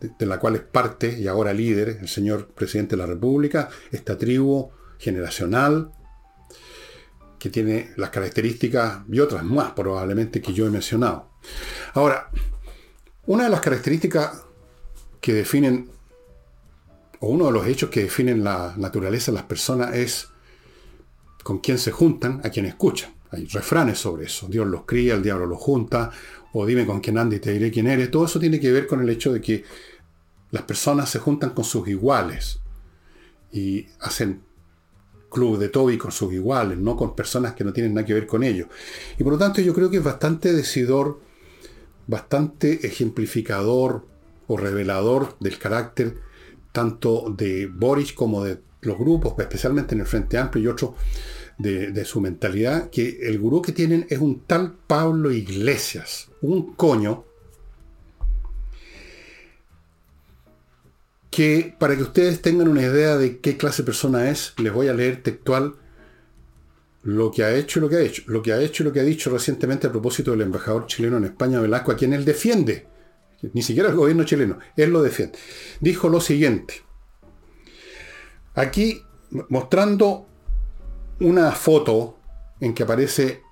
[0.00, 4.16] de, la cual es parte y ahora líder el señor presidente de la República, esta
[4.16, 5.92] tribu generacional,
[7.38, 11.30] que tiene las características y otras más probablemente que yo he mencionado.
[11.94, 12.30] Ahora,
[13.26, 14.44] una de las características
[15.20, 15.90] que definen,
[17.20, 20.28] o uno de los hechos que definen la naturaleza de las personas es
[21.42, 23.14] con quién se juntan, a quién escuchan.
[23.30, 24.48] Hay refranes sobre eso.
[24.48, 26.10] Dios los cría, el diablo los junta,
[26.52, 28.10] o dime con quién andas y te diré quién eres.
[28.10, 29.64] Todo eso tiene que ver con el hecho de que
[30.50, 32.60] las personas se juntan con sus iguales
[33.52, 34.42] y hacen
[35.30, 38.26] club de Toby con sus iguales, no con personas que no tienen nada que ver
[38.26, 38.68] con ellos.
[39.18, 41.20] Y por lo tanto yo creo que es bastante decidor,
[42.06, 44.06] bastante ejemplificador
[44.48, 46.18] o revelador del carácter
[46.72, 50.90] tanto de Boris como de los grupos, especialmente en el Frente Amplio y otros,
[51.60, 57.24] de, su mentalidad, que el gurú que tienen es un tal Pablo Iglesias, un coño,
[61.30, 64.88] que para que ustedes tengan una idea de qué clase de persona es, les voy
[64.88, 65.76] a leer textual
[67.02, 68.22] lo que ha hecho y lo que ha hecho.
[68.26, 71.16] Lo que ha hecho y lo que ha dicho recientemente a propósito del embajador chileno
[71.16, 72.86] en España, Velasco, a quien él defiende.
[73.54, 75.38] Ni siquiera el gobierno chileno, él lo defiende.
[75.80, 76.74] Dijo lo siguiente.
[78.54, 79.02] Aquí
[79.48, 80.26] mostrando
[81.20, 82.18] una foto
[82.60, 83.42] en que aparece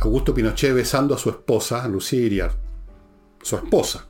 [0.00, 2.58] Augusto Pinochet besando a su esposa, Lucía Iriar,
[3.42, 4.08] su esposa.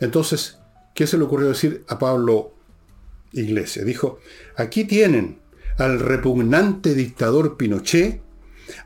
[0.00, 0.58] Entonces,
[0.94, 2.54] ¿qué se le ocurrió decir a Pablo
[3.32, 3.84] Iglesias?
[3.84, 4.18] Dijo,
[4.56, 5.40] aquí tienen
[5.78, 8.22] al repugnante dictador Pinochet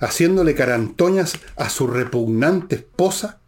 [0.00, 3.40] haciéndole carantoñas a su repugnante esposa,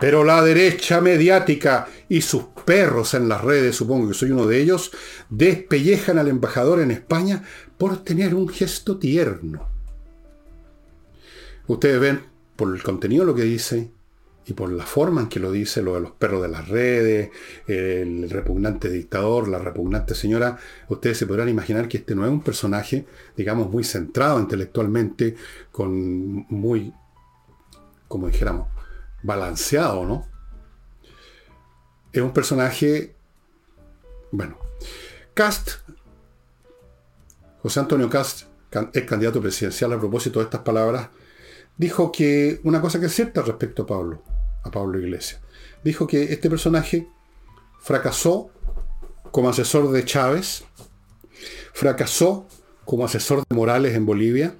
[0.00, 4.60] pero la derecha mediática y sus perros en las redes, supongo que soy uno de
[4.60, 4.90] ellos,
[5.30, 7.44] despellejan al embajador en España
[7.78, 9.68] por tener un gesto tierno.
[11.66, 12.20] Ustedes ven
[12.56, 13.90] por el contenido lo que dice,
[14.46, 17.30] y por la forma en que lo dice, lo de los perros de las redes,
[17.66, 22.42] el repugnante dictador, la repugnante señora, ustedes se podrán imaginar que este no es un
[22.42, 25.34] personaje, digamos, muy centrado intelectualmente,
[25.72, 26.92] con muy,
[28.06, 28.68] como dijéramos,
[29.24, 30.28] balanceado, ¿no?
[32.12, 33.16] Es un personaje,
[34.30, 34.56] bueno,
[35.32, 35.70] Cast,
[37.60, 38.42] José Antonio Cast,
[38.92, 41.08] es candidato presidencial a propósito de estas palabras,
[41.76, 44.22] dijo que una cosa que es cierta respecto a Pablo,
[44.62, 45.40] a Pablo Iglesias.
[45.82, 47.08] Dijo que este personaje
[47.80, 48.50] fracasó
[49.30, 50.64] como asesor de Chávez,
[51.72, 52.46] fracasó
[52.84, 54.54] como asesor de Morales en Bolivia.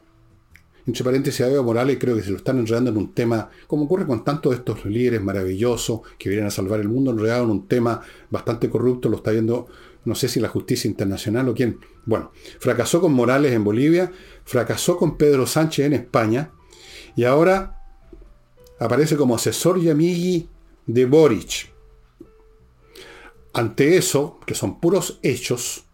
[0.87, 3.85] Entre paréntesis, a Evo Morales creo que se lo están enredando en un tema, como
[3.85, 7.51] ocurre con tantos de estos líderes maravillosos que vienen a salvar el mundo, enredado en
[7.51, 9.67] un tema bastante corrupto, lo está viendo,
[10.05, 11.81] no sé si la justicia internacional o quién.
[12.05, 14.13] Bueno, fracasó con Morales en Bolivia,
[14.45, 16.51] fracasó con Pedro Sánchez en España,
[17.17, 17.81] y ahora
[18.79, 20.49] aparece como asesor y amigui
[20.87, 21.73] de Boric.
[23.55, 25.85] Ante eso, que son puros hechos,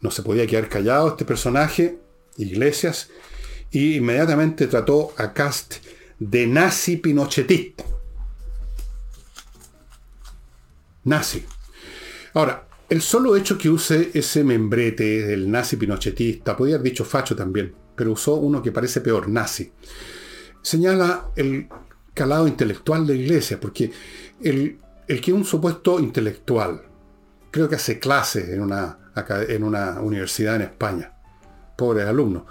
[0.00, 1.98] no se podía quedar callado este personaje,
[2.36, 3.10] Iglesias,
[3.70, 5.76] y inmediatamente trató a Cast
[6.18, 7.84] de nazi pinochetista.
[11.04, 11.44] Nazi.
[12.34, 17.36] Ahora, el solo hecho que use ese membrete del nazi pinochetista, podía haber dicho facho
[17.36, 19.72] también, pero usó uno que parece peor, nazi,
[20.62, 21.68] señala el
[22.14, 23.92] calado intelectual de la iglesia, porque
[24.42, 26.82] el, que un supuesto intelectual,
[27.50, 28.98] creo que hace clases en una,
[29.48, 31.12] en una universidad en España,
[31.76, 32.46] pobre alumno,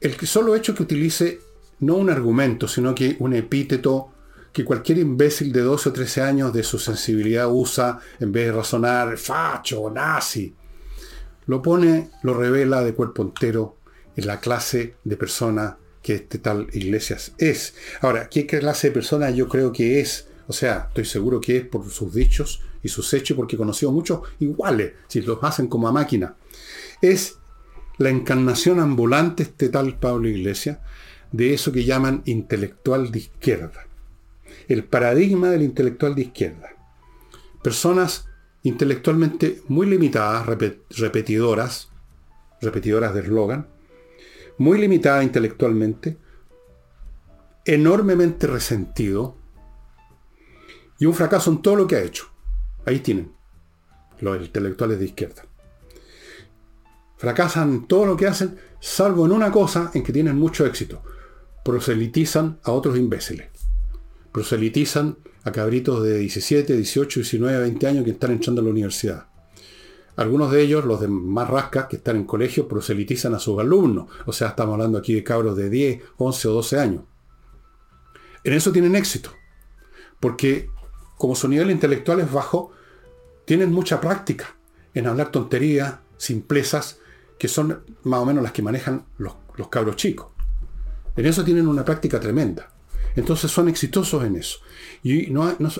[0.00, 1.40] el solo hecho que utilice
[1.80, 4.12] no un argumento, sino que un epíteto
[4.52, 8.52] que cualquier imbécil de 12 o 13 años de su sensibilidad usa en vez de
[8.52, 10.54] razonar facho, nazi,
[11.46, 13.76] lo pone, lo revela de cuerpo entero
[14.16, 17.74] en la clase de persona que este tal Iglesias es.
[18.00, 20.28] Ahora, ¿qué clase de persona yo creo que es?
[20.48, 23.92] O sea, estoy seguro que es por sus dichos y sus hechos, porque he conocido
[23.92, 26.34] muchos iguales, si los hacen como a máquina.
[27.00, 27.36] Es
[28.00, 30.78] la encarnación ambulante, este tal Pablo Iglesias,
[31.32, 33.86] de eso que llaman intelectual de izquierda.
[34.68, 36.70] El paradigma del intelectual de izquierda.
[37.62, 38.26] Personas
[38.62, 41.90] intelectualmente muy limitadas, repetidoras,
[42.62, 43.68] repetidoras de eslogan,
[44.56, 46.16] muy limitada intelectualmente,
[47.66, 49.36] enormemente resentido
[50.98, 52.32] y un fracaso en todo lo que ha hecho.
[52.86, 53.34] Ahí tienen
[54.20, 55.49] los intelectuales de izquierda.
[57.20, 61.02] Fracasan todo lo que hacen, salvo en una cosa en que tienen mucho éxito.
[61.62, 63.50] Proselitizan a otros imbéciles.
[64.32, 69.26] Proselitizan a cabritos de 17, 18, 19, 20 años que están entrando a la universidad.
[70.16, 74.08] Algunos de ellos, los de más rascas que están en colegio, proselitizan a sus alumnos.
[74.24, 77.02] O sea, estamos hablando aquí de cabros de 10, 11 o 12 años.
[78.44, 79.30] En eso tienen éxito.
[80.20, 80.70] Porque
[81.18, 82.72] como su nivel intelectual es bajo,
[83.44, 84.56] tienen mucha práctica
[84.94, 87.00] en hablar tonterías, simplezas,
[87.40, 89.34] que son más o menos las que manejan los,
[89.68, 90.28] cabros chicos.
[91.16, 92.70] En eso tienen una práctica tremenda.
[93.16, 94.58] Entonces son exitosos en eso.
[95.02, 95.32] Y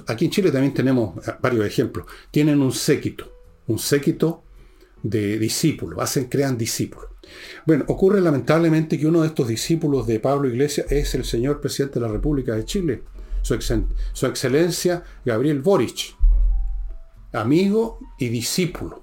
[0.08, 2.06] aquí en Chile también tenemos varios ejemplos.
[2.32, 3.40] Tienen un séquito
[3.70, 4.42] un séquito
[5.02, 7.08] de discípulos, hacen, crean discípulos.
[7.64, 12.00] Bueno, ocurre lamentablemente que uno de estos discípulos de Pablo Iglesias es el señor presidente
[12.00, 13.02] de la República de Chile,
[13.42, 13.56] su,
[14.12, 16.16] su excelencia Gabriel Boric,
[17.32, 19.02] amigo y discípulo.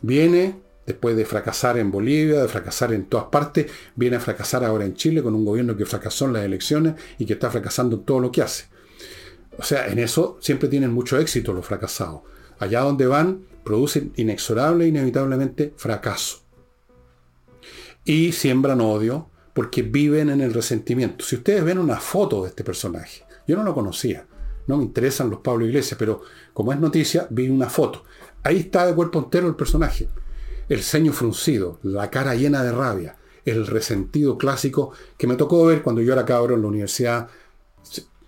[0.00, 4.86] Viene, después de fracasar en Bolivia, de fracasar en todas partes, viene a fracasar ahora
[4.86, 8.04] en Chile con un gobierno que fracasó en las elecciones y que está fracasando en
[8.04, 8.64] todo lo que hace.
[9.58, 12.22] O sea, en eso siempre tienen mucho éxito los fracasados.
[12.58, 16.38] Allá donde van, producen inexorable e inevitablemente fracaso.
[18.06, 21.22] Y siembran odio porque viven en el resentimiento.
[21.22, 24.24] Si ustedes ven una foto de este personaje, yo no lo conocía,
[24.66, 26.22] no me interesan los Pablo Iglesias, pero
[26.54, 28.04] como es noticia, vi una foto.
[28.42, 30.08] Ahí está de cuerpo entero el personaje.
[30.68, 35.82] El ceño fruncido, la cara llena de rabia, el resentido clásico que me tocó ver
[35.82, 37.28] cuando yo era cabro en la universidad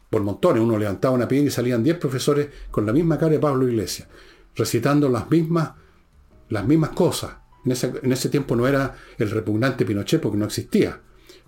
[0.08, 0.62] por montones.
[0.62, 4.08] Uno levantaba una piedra y salían 10 profesores con la misma cara de Pablo Iglesias,
[4.56, 5.72] recitando las mismas,
[6.48, 7.36] las mismas cosas.
[7.64, 7.72] En
[8.12, 10.98] ese, tiempo no era el repugnante Pinochet porque no existía,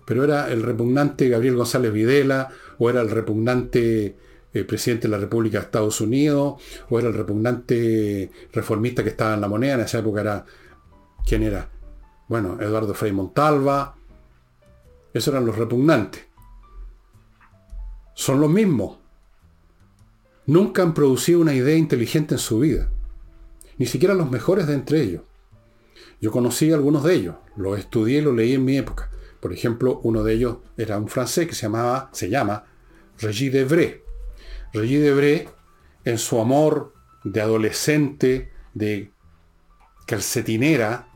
[0.05, 4.15] pero era el repugnante Gabriel González Videla o era el repugnante
[4.53, 9.33] eh, presidente de la República de Estados Unidos o era el repugnante reformista que estaba
[9.33, 9.73] en la moneda.
[9.73, 10.45] En esa época era,
[11.25, 11.69] ¿quién era?
[12.27, 13.95] Bueno, Eduardo Frei Montalva.
[15.13, 16.33] Esos eran los repugnantes
[18.13, 18.97] son los mismos.
[20.45, 22.89] Nunca han producido una idea inteligente en su vida.
[23.77, 25.23] Ni siquiera los mejores de entre ellos.
[26.21, 29.09] Yo conocí a algunos de ellos, los estudié y los leí en mi época.
[29.39, 32.65] Por ejemplo, uno de ellos era un francés que se llamaba, se llama
[33.19, 34.01] Regis Debray.
[34.73, 35.49] Regis Debray,
[36.05, 36.93] en su amor
[37.23, 39.11] de adolescente, de
[40.05, 41.09] calcetinera,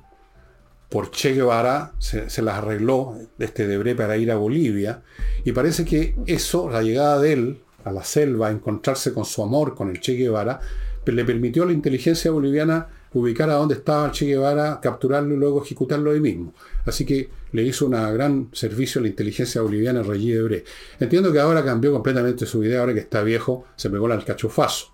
[0.89, 5.03] por Che Guevara se, las arregló este Debré para ir a Bolivia
[5.43, 9.43] y parece que eso, la llegada de él a la selva, a encontrarse con su
[9.43, 10.59] amor con el Che Guevara,
[11.05, 15.63] le permitió a la inteligencia boliviana ubicar a dónde estaba Che Guevara, capturarlo y luego
[15.63, 16.53] ejecutarlo ahí mismo.
[16.85, 20.63] Así que le hizo un gran servicio a la inteligencia boliviana Regis Debré.
[20.99, 24.87] Entiendo que ahora cambió completamente su idea, ahora que está viejo, se pegó al cachufazo.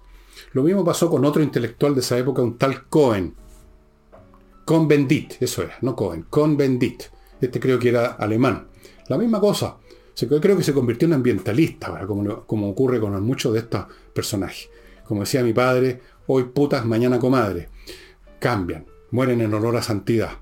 [0.54, 3.34] Lo mismo pasó con otro intelectual de esa época, un tal Cohen,
[4.66, 7.04] con Bendit, eso era, no Cohen, con Bendit.
[7.42, 8.68] Este creo que era alemán.
[9.08, 9.78] La misma cosa.
[10.16, 14.70] Creo que se convirtió en ambientalista, como, como ocurre con muchos de estos personajes.
[15.04, 17.70] Como decía mi padre, hoy putas, mañana comadre.
[18.40, 20.38] Cambian, mueren en olor a santidad.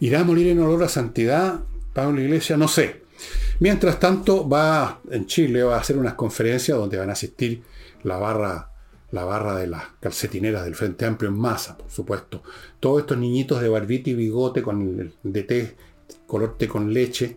[0.00, 1.60] ¿Irá a morir en olor a santidad
[1.92, 2.56] Pablo Iglesia?
[2.56, 3.02] No sé.
[3.60, 7.62] Mientras tanto, va en Chile, va a hacer unas conferencias donde van a asistir
[8.02, 8.69] la barra
[9.12, 12.42] la barra de las calcetineras del Frente Amplio en masa, por supuesto.
[12.78, 15.76] Todos estos niñitos de barbita y bigote con el de té,
[16.26, 17.36] color té con leche,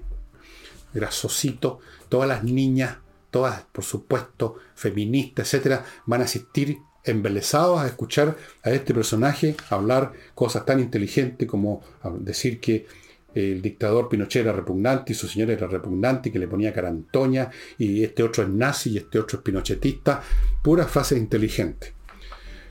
[0.93, 2.97] grasosito, todas las niñas,
[3.31, 10.13] todas, por supuesto, feministas, etcétera, van a asistir embelesados a escuchar a este personaje hablar
[10.35, 11.81] cosas tan inteligentes como
[12.19, 12.87] decir que
[13.33, 17.49] el dictador Pinochet era repugnante y su señora era repugnante y que le ponía carantoña
[17.77, 20.21] y este otro es nazi y este otro es pinochetista.
[20.61, 21.93] Pura frase inteligente.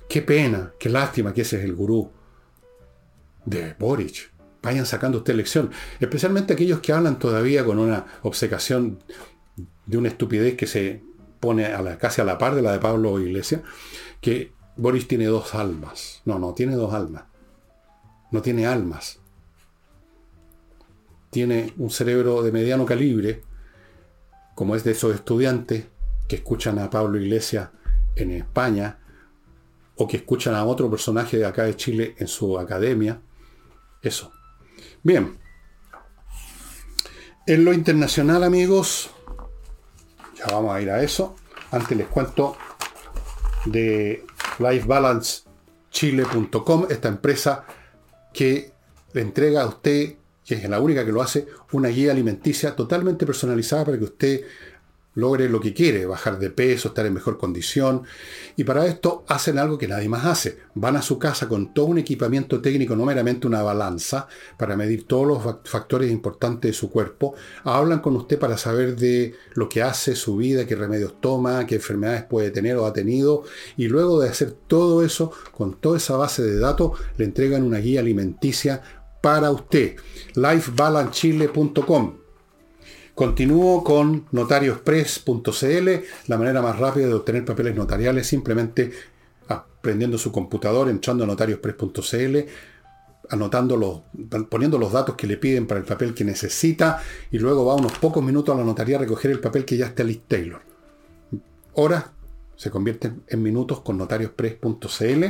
[0.09, 2.11] Qué pena, qué lástima que ese es el gurú
[3.45, 4.31] de Boric.
[4.63, 5.71] Vayan sacando usted lección.
[5.99, 9.03] Especialmente aquellos que hablan todavía con una obsecación
[9.87, 11.03] de una estupidez que se
[11.41, 13.63] pone a la, casi a la par de la de Pablo Iglesias,
[14.21, 16.23] que Boris tiene dos almas.
[16.25, 17.25] No, no tiene dos almas.
[18.31, 19.22] No tiene almas
[21.33, 23.43] tiene un cerebro de mediano calibre,
[24.55, 25.87] como es de esos estudiantes
[26.29, 27.71] que escuchan a Pablo Iglesias
[28.17, 28.99] en España,
[29.97, 33.23] o que escuchan a otro personaje de acá de Chile en su academia.
[34.03, 34.31] Eso.
[35.03, 35.39] Bien.
[37.47, 39.09] En lo internacional, amigos,
[40.37, 41.35] ya vamos a ir a eso.
[41.71, 42.59] Antes les cuento
[43.65, 44.27] de
[44.59, 47.65] lifebalancechile.com, esta empresa
[48.35, 48.75] que
[49.15, 53.27] le entrega a usted que es la única que lo hace, una guía alimenticia totalmente
[53.27, 54.45] personalizada para que usted
[55.15, 58.03] logre lo que quiere, bajar de peso, estar en mejor condición.
[58.57, 60.59] Y para esto hacen algo que nadie más hace.
[60.75, 64.27] Van a su casa con todo un equipamiento técnico, no meramente una balanza,
[64.57, 67.35] para medir todos los factores importantes de su cuerpo.
[67.65, 71.77] Hablan con usted para saber de lo que hace, su vida, qué remedios toma, qué
[71.77, 73.45] enfermedades puede tener o ha tenido.
[73.77, 77.79] Y luego de hacer todo eso, con toda esa base de datos, le entregan una
[77.79, 79.97] guía alimenticia para usted.
[80.35, 82.17] lifebalancechile.com.
[83.15, 85.89] Continúo con notariospress.cl,
[86.27, 88.91] la manera más rápida de obtener papeles notariales, simplemente
[89.49, 92.39] aprendiendo su computador, entrando a notariospress.cl,
[93.29, 94.01] anotando los,
[94.49, 97.93] poniendo los datos que le piden para el papel que necesita y luego va unos
[97.99, 100.63] pocos minutos a la notaría a recoger el papel que ya está Liz Taylor.
[101.75, 102.07] Horas
[102.57, 105.25] se convierten en minutos con notariospress.cl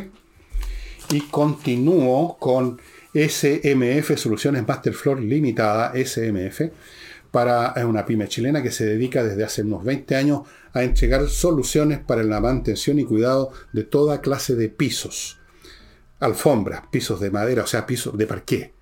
[1.11, 2.81] y continúo con
[3.15, 6.63] SMF, Soluciones Masterfloor Limitada, SMF,
[7.31, 10.43] para una pyme chilena que se dedica desde hace unos 20 años
[10.73, 15.41] a entregar soluciones para la mantención y cuidado de toda clase de pisos.
[16.21, 18.75] Alfombras, pisos de madera, o sea, pisos de parqué,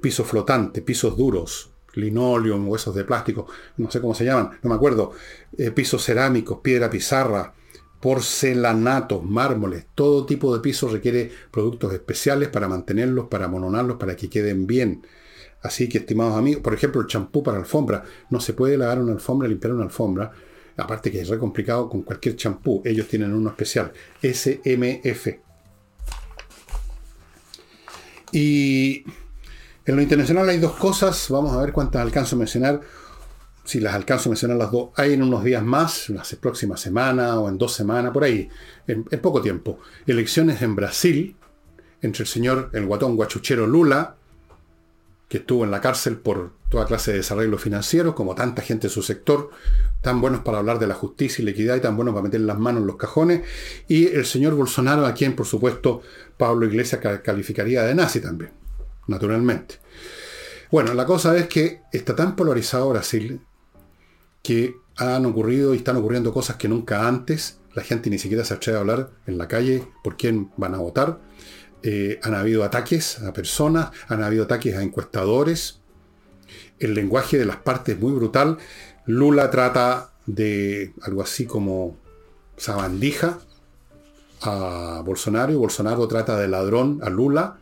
[0.00, 4.76] pisos flotantes, pisos duros, linoleum, huesos de plástico, no sé cómo se llaman, no me
[4.76, 5.12] acuerdo,
[5.56, 7.54] eh, pisos cerámicos, piedra pizarra,
[8.02, 14.28] porcelanatos, mármoles, todo tipo de piso requiere productos especiales para mantenerlos, para mononarlos, para que
[14.28, 15.06] queden bien.
[15.62, 18.02] Así que, estimados amigos, por ejemplo, el champú para alfombra.
[18.28, 20.32] No se puede lavar una alfombra, limpiar una alfombra.
[20.76, 22.82] Aparte que es re complicado con cualquier champú.
[22.84, 23.92] Ellos tienen uno especial.
[24.20, 25.28] SMF.
[28.32, 29.04] Y
[29.86, 31.28] en lo internacional hay dos cosas.
[31.30, 32.80] Vamos a ver cuántas alcanzo a mencionar
[33.64, 37.38] si las alcanzo a mencionar las dos, hay en unos días más, la próxima semana
[37.38, 38.48] o en dos semanas, por ahí,
[38.86, 41.36] en, poco tiempo, elecciones en Brasil
[42.00, 44.16] entre el señor, el guatón guachuchero Lula,
[45.28, 48.92] que estuvo en la cárcel por toda clase de desarrollo financiero, como tanta gente de
[48.92, 49.50] su sector,
[50.00, 52.40] tan buenos para hablar de la justicia y la equidad y tan buenos para meter
[52.40, 53.42] las manos en los cajones,
[53.86, 56.02] y el señor Bolsonaro, a quien por supuesto
[56.36, 58.50] Pablo Iglesias calificaría de nazi también,
[59.06, 59.76] naturalmente.
[60.72, 63.40] Bueno, la cosa es que está tan polarizado Brasil,
[64.42, 67.58] que han ocurrido y están ocurriendo cosas que nunca antes.
[67.74, 70.78] La gente ni siquiera se atreve a hablar en la calle por quién van a
[70.78, 71.20] votar.
[71.82, 75.80] Eh, han habido ataques a personas, han habido ataques a encuestadores.
[76.78, 78.58] El lenguaje de las partes es muy brutal.
[79.06, 81.96] Lula trata de algo así como
[82.56, 83.38] sabandija
[84.42, 87.58] a Bolsonaro Bolsonaro trata de ladrón a Lula.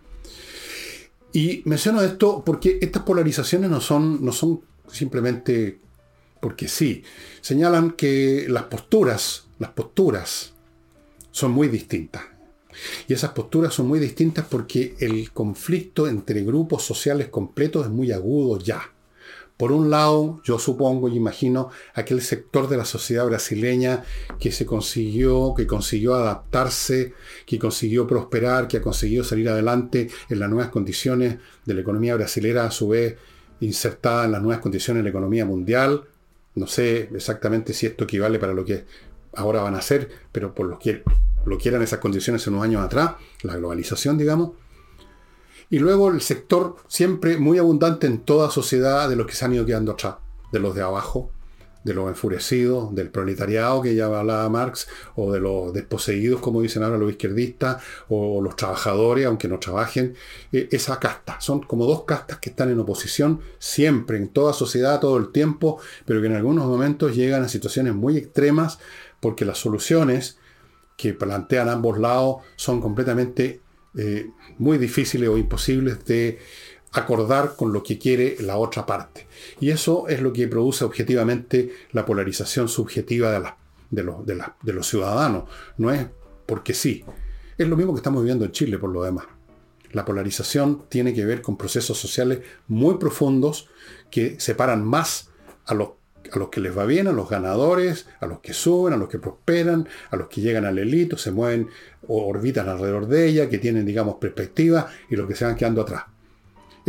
[1.32, 5.78] Y menciono esto porque estas polarizaciones no son, no son simplemente
[6.40, 7.04] porque sí,
[7.40, 10.54] señalan que las posturas, las posturas
[11.30, 12.22] son muy distintas.
[13.08, 18.12] Y esas posturas son muy distintas porque el conflicto entre grupos sociales completos es muy
[18.12, 18.80] agudo ya.
[19.56, 24.04] Por un lado, yo supongo y imagino aquel sector de la sociedad brasileña
[24.38, 27.12] que se consiguió, que consiguió adaptarse,
[27.44, 31.36] que consiguió prosperar, que ha conseguido salir adelante en las nuevas condiciones
[31.66, 33.16] de la economía brasilera, a su vez
[33.60, 36.04] insertada en las nuevas condiciones de la economía mundial,
[36.54, 38.84] no sé exactamente si esto equivale para lo que
[39.34, 41.02] ahora van a hacer, pero por lo que
[41.44, 44.52] lo quieran esas condiciones unos años atrás, la globalización, digamos.
[45.70, 49.54] Y luego el sector siempre muy abundante en toda sociedad de los que se han
[49.54, 50.16] ido quedando atrás,
[50.52, 51.30] de los de abajo,
[51.82, 56.82] de los enfurecidos, del proletariado que ya hablaba Marx, o de los desposeídos, como dicen
[56.82, 60.14] ahora los izquierdistas, o los trabajadores, aunque no trabajen,
[60.52, 61.40] eh, esa casta.
[61.40, 65.80] Son como dos castas que están en oposición siempre, en toda sociedad, todo el tiempo,
[66.04, 68.78] pero que en algunos momentos llegan a situaciones muy extremas
[69.20, 70.38] porque las soluciones
[70.96, 73.60] que plantean ambos lados son completamente
[73.96, 76.38] eh, muy difíciles o imposibles de
[76.92, 79.26] acordar con lo que quiere la otra parte.
[79.60, 83.52] Y eso es lo que produce objetivamente la polarización subjetiva de,
[83.90, 85.44] de, los ciudadanos.
[85.76, 86.06] No es
[86.46, 87.04] porque sí.
[87.56, 89.26] Es lo mismo que estamos viviendo en Chile por lo demás.
[89.92, 93.68] La polarización tiene que ver con procesos sociales muy profundos
[94.10, 95.30] que separan más
[95.66, 95.90] a los,
[96.32, 99.08] a los que les va bien, a los ganadores, a los que suben, a los
[99.08, 101.68] que prosperan, a los que llegan al elito, se mueven
[102.06, 105.82] o orbitan alrededor de ella, que tienen, digamos, perspectiva, y los que se van quedando
[105.82, 106.04] atrás.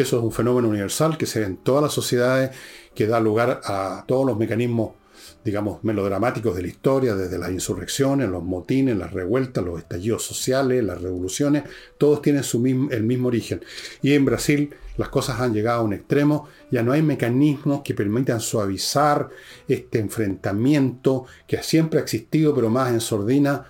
[0.01, 2.49] Eso es un fenómeno universal que se ve en todas las sociedades,
[2.95, 4.93] que da lugar a todos los mecanismos,
[5.45, 10.83] digamos, melodramáticos de la historia, desde las insurrecciones, los motines, las revueltas, los estallidos sociales,
[10.83, 11.65] las revoluciones,
[11.99, 13.63] todos tienen su el mismo origen.
[14.01, 17.93] Y en Brasil las cosas han llegado a un extremo, ya no hay mecanismos que
[17.93, 19.29] permitan suavizar
[19.67, 23.67] este enfrentamiento que siempre ha existido, pero más en sordina,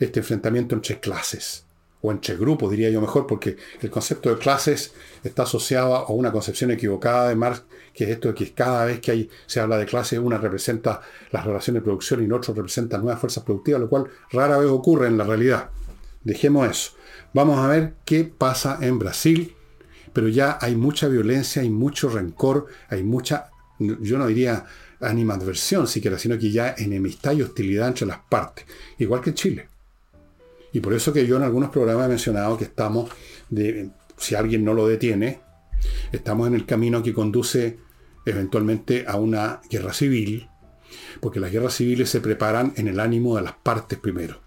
[0.00, 1.69] este enfrentamiento entre clases
[2.02, 6.32] o entre grupos, diría yo mejor, porque el concepto de clases está asociado a una
[6.32, 9.76] concepción equivocada de Marx, que es esto de que cada vez que hay, se habla
[9.76, 13.80] de clases, una representa las relaciones de producción y el otro representa nuevas fuerzas productivas,
[13.80, 15.70] lo cual rara vez ocurre en la realidad.
[16.24, 16.92] Dejemos eso.
[17.34, 19.54] Vamos a ver qué pasa en Brasil,
[20.12, 24.64] pero ya hay mucha violencia, hay mucho rencor, hay mucha, yo no diría
[25.00, 28.66] animadversión siquiera, sino que ya enemistad y hostilidad entre las partes,
[28.98, 29.69] igual que en Chile.
[30.72, 33.10] Y por eso que yo en algunos programas he mencionado que estamos,
[33.48, 35.40] de, si alguien no lo detiene,
[36.12, 37.78] estamos en el camino que conduce
[38.26, 40.48] eventualmente a una guerra civil,
[41.20, 44.40] porque las guerras civiles se preparan en el ánimo de las partes primero.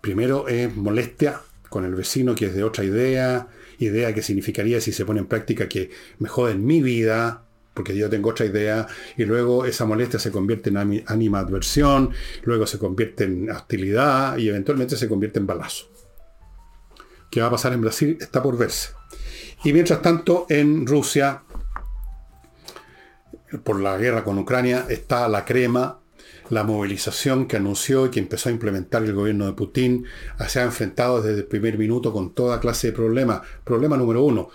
[0.00, 4.92] Primero es molestia con el vecino que es de otra idea, idea que significaría si
[4.92, 7.47] se pone en práctica que me joden mi vida,
[7.78, 12.10] porque yo tengo otra idea, y luego esa molestia se convierte en animadversión,
[12.42, 15.86] luego se convierte en hostilidad y eventualmente se convierte en balazo.
[17.30, 18.18] ¿Qué va a pasar en Brasil?
[18.20, 18.88] Está por verse.
[19.62, 21.44] Y mientras tanto, en Rusia,
[23.62, 26.00] por la guerra con Ucrania, está la crema,
[26.50, 30.04] la movilización que anunció y que empezó a implementar el gobierno de Putin,
[30.48, 33.42] se ha enfrentado desde el primer minuto con toda clase de problemas.
[33.62, 34.48] Problema número uno,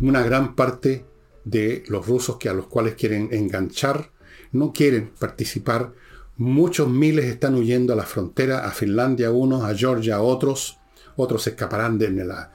[0.00, 1.11] una gran parte
[1.44, 4.10] de los rusos que a los cuales quieren enganchar
[4.52, 5.92] no quieren participar.
[6.36, 10.78] Muchos miles están huyendo a la frontera, a Finlandia unos, a Georgia otros,
[11.16, 12.52] otros escaparán de la,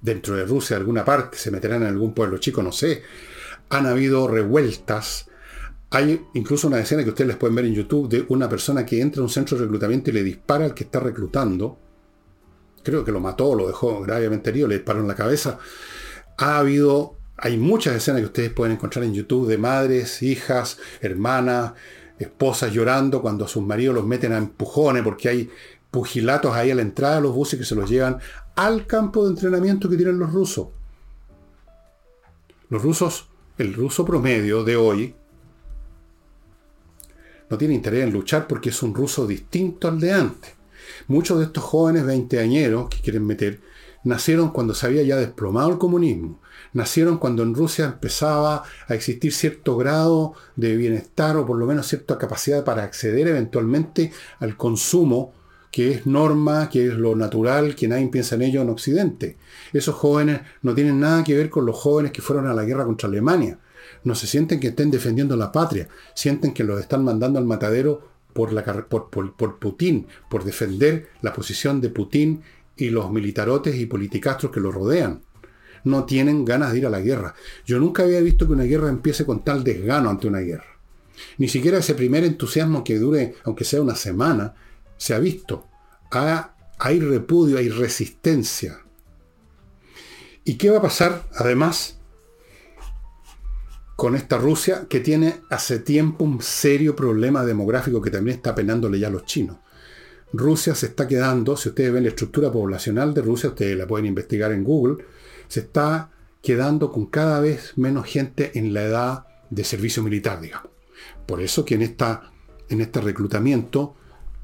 [0.00, 3.02] dentro de Rusia alguna parte, se meterán en algún pueblo chico, no sé.
[3.70, 5.30] Han habido revueltas.
[5.90, 9.00] Hay incluso una escena que ustedes les pueden ver en YouTube de una persona que
[9.00, 11.78] entra a un centro de reclutamiento y le dispara al que está reclutando.
[12.82, 15.58] Creo que lo mató, lo dejó gravemente herido, le disparó en la cabeza.
[16.36, 21.72] Ha habido hay muchas escenas que ustedes pueden encontrar en YouTube de madres, hijas, hermanas,
[22.18, 25.50] esposas llorando cuando a sus maridos los meten a empujones porque hay
[25.90, 28.18] pugilatos ahí a la entrada de los buses que se los llevan
[28.54, 30.68] al campo de entrenamiento que tienen los rusos.
[32.68, 33.28] Los rusos,
[33.58, 35.14] el ruso promedio de hoy,
[37.50, 40.54] no tiene interés en luchar porque es un ruso distinto al de antes.
[41.08, 43.60] Muchos de estos jóvenes veinteañeros que quieren meter
[44.04, 46.40] nacieron cuando se había ya desplomado el comunismo
[46.74, 51.86] nacieron cuando en Rusia empezaba a existir cierto grado de bienestar o por lo menos
[51.86, 55.32] cierta capacidad para acceder eventualmente al consumo
[55.70, 59.38] que es norma, que es lo natural, que nadie piensa en ello en Occidente.
[59.72, 62.84] Esos jóvenes no tienen nada que ver con los jóvenes que fueron a la guerra
[62.84, 63.58] contra Alemania.
[64.04, 68.08] No se sienten que estén defendiendo la patria, sienten que los están mandando al matadero
[68.32, 68.52] por,
[68.86, 72.42] por Putin, por defender la posición de Putin
[72.76, 75.22] y los militarotes y politicastros que lo rodean
[75.84, 77.34] no tienen ganas de ir a la guerra.
[77.66, 80.78] Yo nunca había visto que una guerra empiece con tal desgano ante una guerra.
[81.38, 84.54] Ni siquiera ese primer entusiasmo que dure, aunque sea una semana,
[84.96, 85.68] se ha visto.
[86.78, 88.80] hay repudio, hay resistencia.
[90.44, 91.98] ¿Y qué va a pasar, además,
[93.96, 98.98] con esta Rusia que tiene hace tiempo un serio problema demográfico que también está penándole
[98.98, 99.58] ya a los chinos?
[100.32, 104.06] Rusia se está quedando, si ustedes ven la estructura poblacional de Rusia, ustedes la pueden
[104.06, 105.04] investigar en Google,
[105.48, 106.10] se está
[106.42, 110.70] quedando con cada vez menos gente en la edad de servicio militar, digamos.
[111.26, 113.94] Por eso que en, en este reclutamiento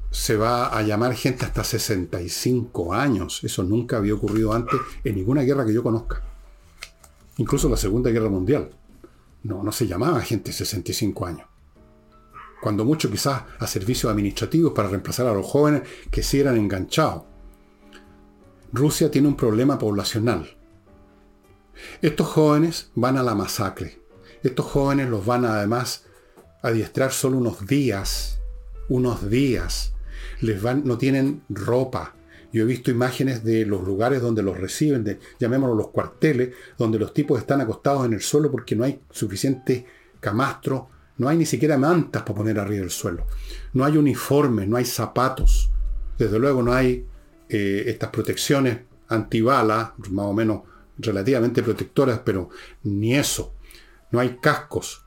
[0.09, 3.43] se va a llamar gente hasta 65 años.
[3.43, 6.21] Eso nunca había ocurrido antes en ninguna guerra que yo conozca.
[7.37, 8.71] Incluso la Segunda Guerra Mundial.
[9.43, 11.47] No, no se llamaba gente de 65 años.
[12.61, 15.81] Cuando mucho quizás a servicios administrativos para reemplazar a los jóvenes
[16.11, 17.23] que sí eran enganchados.
[18.71, 20.57] Rusia tiene un problema poblacional.
[22.01, 23.99] Estos jóvenes van a la masacre.
[24.43, 26.05] Estos jóvenes los van a, además
[26.61, 28.39] adiestrar solo unos días.
[28.89, 29.93] Unos días.
[30.41, 32.15] Les van, no tienen ropa.
[32.53, 37.13] Yo he visto imágenes de los lugares donde los reciben, llamémoslo los cuarteles, donde los
[37.13, 39.85] tipos están acostados en el suelo porque no hay suficiente
[40.19, 43.25] camastro, no hay ni siquiera mantas para poner arriba del suelo.
[43.73, 45.71] No hay uniformes, no hay zapatos.
[46.17, 47.05] Desde luego no hay
[47.47, 50.61] eh, estas protecciones antibalas, más o menos
[51.01, 52.49] relativamente protectoras, pero
[52.83, 53.53] ni eso.
[54.11, 55.05] No hay cascos.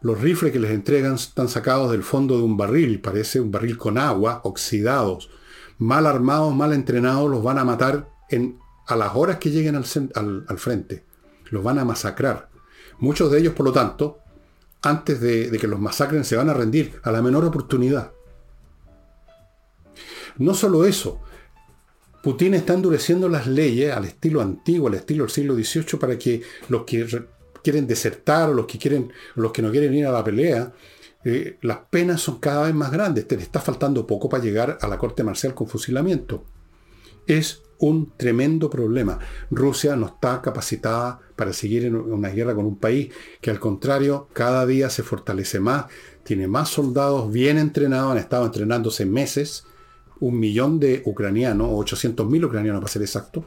[0.00, 3.76] Los rifles que les entregan están sacados del fondo de un barril, parece un barril
[3.76, 5.30] con agua, oxidados.
[5.78, 9.84] Mal armados, mal entrenados, los van a matar en, a las horas que lleguen al,
[10.58, 11.04] frente.
[11.50, 12.48] Los van a masacrar.
[12.98, 14.18] Muchos de ellos, por lo tanto,
[14.82, 18.12] antes de, de que los masacren, se van a rendir a la menor oportunidad.
[20.36, 21.20] No solo eso,
[22.22, 26.42] Putin está endureciendo las leyes al estilo antiguo, al estilo del siglo XVIII, para que
[26.68, 27.06] los que
[27.62, 30.72] quieren desertar o los que, quieren, los que no quieren ir a la pelea,
[31.24, 33.26] eh, las penas son cada vez más grandes.
[33.28, 36.44] Te le está faltando poco para llegar a la corte marcial con fusilamiento.
[37.26, 39.18] Es un tremendo problema.
[39.50, 44.28] Rusia no está capacitada para seguir en una guerra con un país que al contrario
[44.32, 45.86] cada día se fortalece más,
[46.24, 49.64] tiene más soldados bien entrenados, han estado entrenándose meses
[50.20, 53.46] un millón de ucranianos, o 800.000 ucranianos para ser exacto,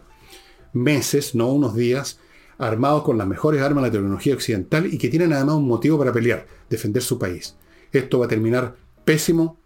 [0.74, 2.20] meses, no unos días,
[2.58, 5.98] armados con las mejores armas de la tecnología occidental y que tienen además un motivo
[5.98, 7.56] para pelear, defender su país.
[7.92, 9.60] Esto va a terminar pésimo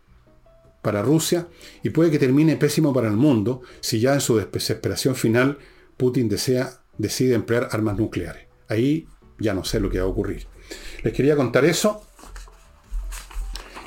[0.81, 1.47] para Rusia
[1.83, 5.57] y puede que termine pésimo para el mundo si ya en su desesperación final
[5.97, 8.47] Putin desea, decide emplear armas nucleares.
[8.69, 9.07] Ahí
[9.39, 10.47] ya no sé lo que va a ocurrir.
[11.03, 12.01] Les quería contar eso.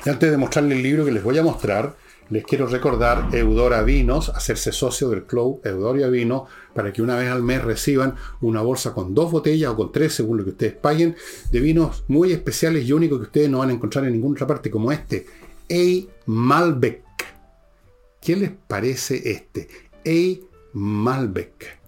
[0.05, 1.95] Y antes de mostrarles el libro que les voy a mostrar,
[2.29, 7.29] les quiero recordar Eudora Vinos, hacerse socio del club Eudoria Vino, para que una vez
[7.29, 10.73] al mes reciban una bolsa con dos botellas o con tres, según lo que ustedes
[10.73, 11.15] paguen,
[11.51, 14.47] de vinos muy especiales y únicos que ustedes no van a encontrar en ninguna otra
[14.47, 15.25] parte, como este,
[15.71, 16.07] A.
[16.27, 17.03] Malbec.
[18.21, 19.67] ¿Qué les parece este?
[20.05, 20.45] A.
[20.73, 21.79] Malbec.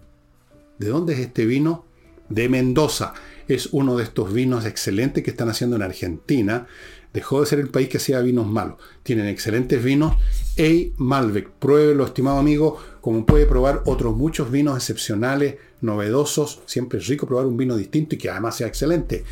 [0.78, 1.84] ¿De dónde es este vino?
[2.28, 3.14] De Mendoza.
[3.46, 6.66] Es uno de estos vinos excelentes que están haciendo en Argentina.
[7.12, 8.76] Dejó de ser el país que hacía vinos malos.
[9.02, 10.16] Tienen excelentes vinos.
[10.56, 11.50] Ey Malbec.
[11.50, 16.62] Pruébelo, estimado amigo, como puede probar otros muchos vinos excepcionales, novedosos.
[16.66, 19.24] Siempre es rico probar un vino distinto y que además sea excelente.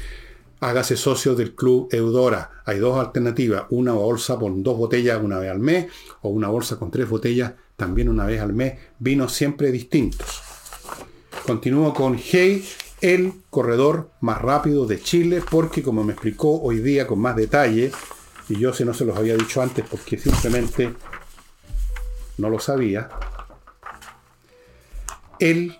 [0.60, 2.62] Hágase socio del Club Eudora.
[2.66, 3.64] Hay dos alternativas.
[3.70, 5.86] Una bolsa con dos botellas una vez al mes
[6.20, 8.74] o una bolsa con tres botellas también una vez al mes.
[8.98, 10.42] Vinos siempre distintos.
[11.46, 12.62] Continúo con Hey,
[13.00, 17.92] el corredor más rápido de Chile, porque como me explicó hoy día con más detalle,
[18.48, 20.92] y yo si no se los había dicho antes porque simplemente
[22.38, 23.08] no lo sabía,
[25.38, 25.76] él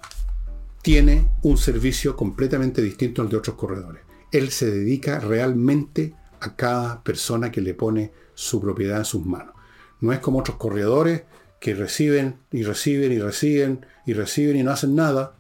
[0.83, 4.03] tiene un servicio completamente distinto al de otros corredores.
[4.33, 9.55] Él se dedica realmente a cada persona que le pone su propiedad en sus manos.
[10.01, 11.25] No es como otros corredores
[11.61, 15.35] que reciben y reciben y reciben y reciben y no hacen nada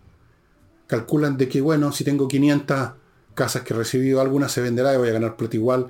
[0.90, 2.90] calculan de que, bueno, si tengo 500
[3.34, 5.86] casas que he recibido, alguna se venderá y voy a ganar plata igual.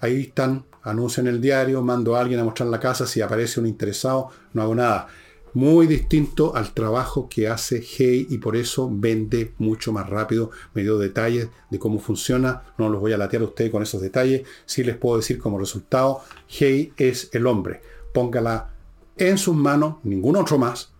[0.00, 3.60] Ahí están, anuncio en el diario, mando a alguien a mostrar la casa, si aparece
[3.60, 5.06] un interesado, no hago nada.
[5.52, 10.50] Muy distinto al trabajo que hace Hey y por eso vende mucho más rápido.
[10.74, 12.62] Me dio detalles de cómo funciona.
[12.76, 14.42] No los voy a latear a ustedes con esos detalles.
[14.66, 17.82] Sí les puedo decir como resultado, Hey es el hombre.
[18.12, 18.70] Póngala
[19.16, 20.92] en sus manos, ningún otro más,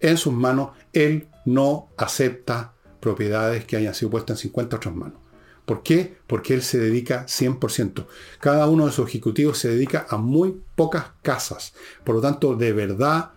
[0.00, 0.70] en sus manos.
[0.92, 2.73] Él no acepta
[3.04, 5.18] propiedades que hayan sido puestas en 50 otras manos.
[5.64, 6.16] ¿Por qué?
[6.26, 8.06] Porque él se dedica 100%.
[8.40, 11.74] Cada uno de sus ejecutivos se dedica a muy pocas casas.
[12.02, 13.30] Por lo tanto, de verdad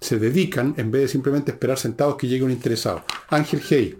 [0.00, 3.04] se dedican en vez de simplemente esperar sentados que llegue un interesado.
[3.30, 3.96] Ángel Hey.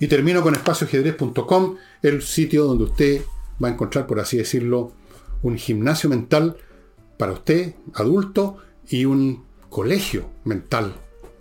[0.00, 3.22] Y termino con espacioajedrez.com, el sitio donde usted
[3.62, 4.92] va a encontrar, por así decirlo,
[5.42, 6.56] un gimnasio mental
[7.16, 10.94] para usted, adulto, y un colegio mental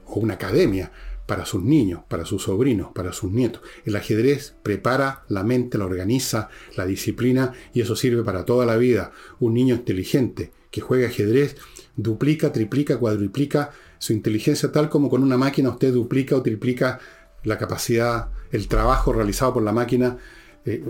[0.08, 0.92] o una academia
[1.26, 3.62] para sus niños, para sus sobrinos, para sus nietos.
[3.86, 8.78] El ajedrez prepara la mente, la organiza, la disciplina y eso sirve para toda la
[8.78, 9.12] vida.
[9.40, 11.56] Un niño inteligente que juega ajedrez
[11.96, 17.00] duplica, triplica, cuadruplica su inteligencia tal como con una máquina usted duplica o triplica
[17.44, 20.18] la capacidad, el trabajo realizado por la máquina
[20.66, 20.84] eh,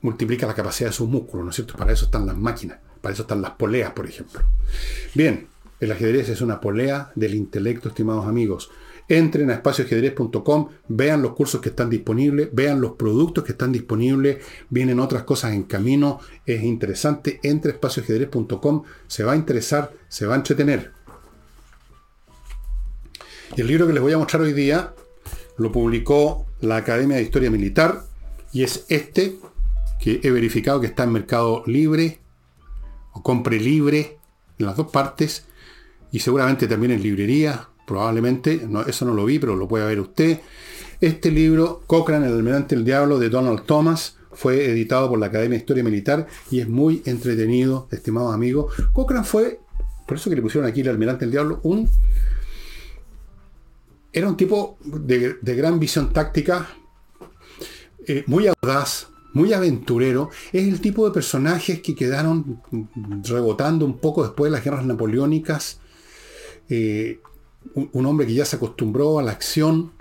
[0.00, 1.76] multiplica la capacidad de sus músculos, ¿no es cierto?
[1.76, 4.42] Para eso están las máquinas, para eso están las poleas, por ejemplo.
[5.14, 5.48] Bien,
[5.80, 8.70] el ajedrez es una polea del intelecto, estimados amigos.
[9.08, 14.38] Entren a espacioajedrez.com, vean los cursos que están disponibles, vean los productos que están disponibles,
[14.70, 17.38] vienen otras cosas en camino, es interesante.
[17.42, 17.88] Entre a
[19.06, 20.92] se va a interesar, se va a entretener.
[23.56, 24.94] Y el libro que les voy a mostrar hoy día
[25.58, 28.02] lo publicó la Academia de Historia Militar
[28.52, 29.36] y es este
[30.00, 32.20] que he verificado que está en Mercado Libre
[33.12, 34.18] o Compre Libre
[34.58, 35.46] en las dos partes
[36.10, 40.00] y seguramente también en librería probablemente, no, eso no lo vi, pero lo puede ver
[40.00, 40.40] usted.
[41.00, 45.56] Este libro, Cochrane, el almirante del diablo, de Donald Thomas, fue editado por la Academia
[45.56, 48.74] de Historia Militar y es muy entretenido, estimados amigos.
[48.92, 49.60] Cochrane fue,
[50.06, 51.88] por eso que le pusieron aquí el almirante del diablo, un...
[54.12, 56.68] Era un tipo de, gran visión táctica,
[58.06, 60.30] eh, muy audaz, muy aventurero.
[60.52, 62.62] Es el tipo de personajes que quedaron
[63.24, 65.80] rebotando un poco después de las guerras napoleónicas.
[66.68, 67.20] Eh,
[67.74, 69.92] un, hombre que ya se acostumbró a la acción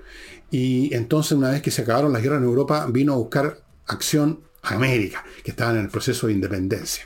[0.51, 4.41] y entonces una vez que se acabaron las guerras en Europa vino a buscar acción
[4.61, 7.05] a América, que estaban en el proceso de independencia.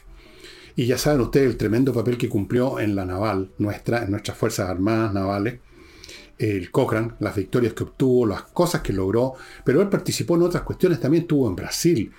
[0.76, 4.38] Y ya saben ustedes el tremendo papel que cumplió en la naval nuestra, en nuestras
[4.38, 5.60] Fuerzas Armadas navales,
[6.38, 9.34] el Cochrane, las victorias que obtuvo, las cosas que logró,
[9.64, 12.12] pero él participó en otras cuestiones, también estuvo en Brasil.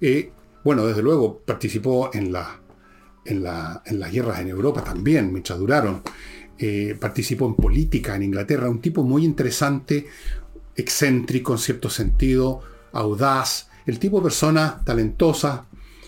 [0.00, 0.30] Eh,
[0.62, 2.60] bueno, desde luego participó en, la,
[3.24, 6.02] en, la, en las guerras en Europa también, mientras duraron.
[6.58, 10.06] Eh, participó en política en Inglaterra, un tipo muy interesante,
[10.76, 12.60] excéntrico en cierto sentido,
[12.92, 15.66] audaz, el tipo de persona talentosa,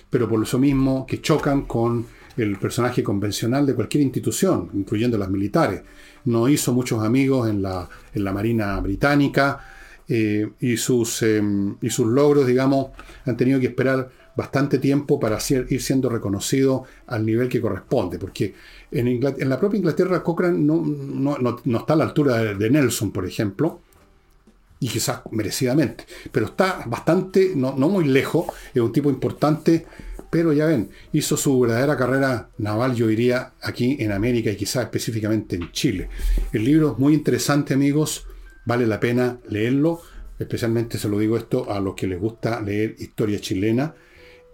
[0.08, 5.30] pero por eso mismo que chocan con el personaje convencional de cualquier institución, incluyendo las
[5.30, 5.82] militares.
[6.26, 9.60] No hizo muchos amigos en la, en la Marina Británica
[10.08, 12.88] eh, y, sus, em, y sus logros, digamos,
[13.24, 18.54] han tenido que esperar bastante tiempo para ir siendo reconocido al nivel que corresponde, porque
[18.90, 23.80] en, la propia Inglaterra Cochrane no, no, está a la altura de, Nelson, por ejemplo,
[24.78, 29.86] y quizás merecidamente, pero está bastante, no, muy lejos, es un tipo importante,
[30.30, 34.84] pero ya ven, hizo su verdadera carrera naval, yo diría, aquí en América y quizás
[34.84, 36.08] específicamente en Chile.
[36.52, 38.26] El libro es muy interesante, amigos,
[38.64, 40.00] vale la pena leerlo,
[40.38, 43.94] especialmente se lo digo esto a los que les gusta leer historia chilena,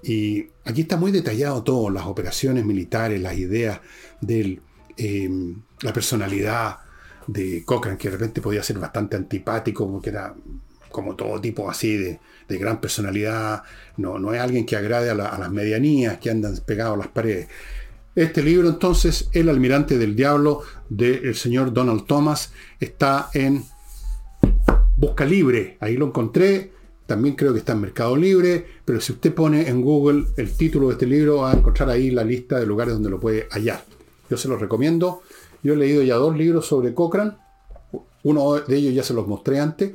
[0.02, 3.80] y aquí está muy detallado todo, las operaciones militares, las ideas
[4.20, 4.60] de
[4.96, 6.78] em, la personalidad
[7.26, 10.34] de Cochrane, que de repente podía ser bastante antipático, porque era
[10.90, 13.62] como todo tipo así de, gran personalidad,
[13.96, 17.48] no, no es alguien que agrade a, las medianías, que andan pegados a las paredes.
[18.14, 23.64] Este libro entonces, El almirante del diablo, del señor Donald Thomas, está en
[24.98, 26.72] Busca Libre, ahí lo encontré,
[27.06, 30.88] también creo que está en Mercado Libre, pero si usted pone en Google el título
[30.88, 33.84] de este libro, va a encontrar ahí la lista de lugares donde lo puede hallar.
[34.30, 35.22] Yo se los recomiendo.
[35.62, 37.32] Yo he leído ya dos libros sobre Cochrane,
[38.24, 39.92] uno de ellos ya se los mostré antes,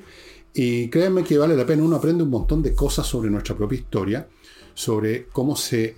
[0.53, 3.77] y créanme que vale la pena, uno aprende un montón de cosas sobre nuestra propia
[3.77, 4.27] historia,
[4.73, 5.97] sobre cómo se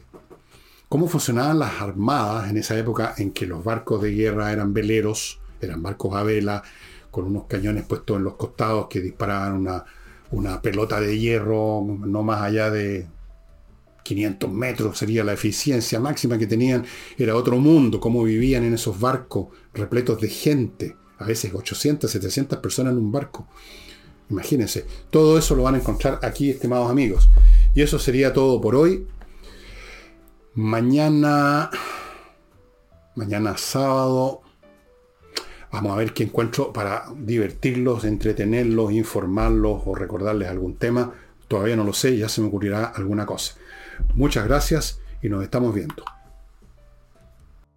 [0.88, 5.39] cómo funcionaban las armadas en esa época en que los barcos de guerra eran veleros,
[5.62, 6.64] eran barcos a vela,
[7.12, 9.86] con unos cañones puestos en los costados que disparaban una,
[10.32, 13.07] una pelota de hierro no más allá de
[14.03, 16.84] 500 metros sería la eficiencia máxima que tenían,
[17.17, 22.57] era otro mundo, cómo vivían en esos barcos repletos de gente, a veces 800, 700
[22.59, 23.47] personas en un barco.
[24.30, 27.30] Imagínense, todo eso lo van a encontrar aquí, estimados amigos.
[27.75, 29.07] Y eso sería todo por hoy.
[30.55, 31.69] Mañana,
[33.15, 34.41] mañana sábado,
[35.72, 41.13] vamos a ver qué encuentro para divertirlos, entretenerlos, informarlos o recordarles algún tema.
[41.47, 43.55] Todavía no lo sé, ya se me ocurrirá alguna cosa.
[44.15, 46.03] Muchas gracias y nos estamos viendo.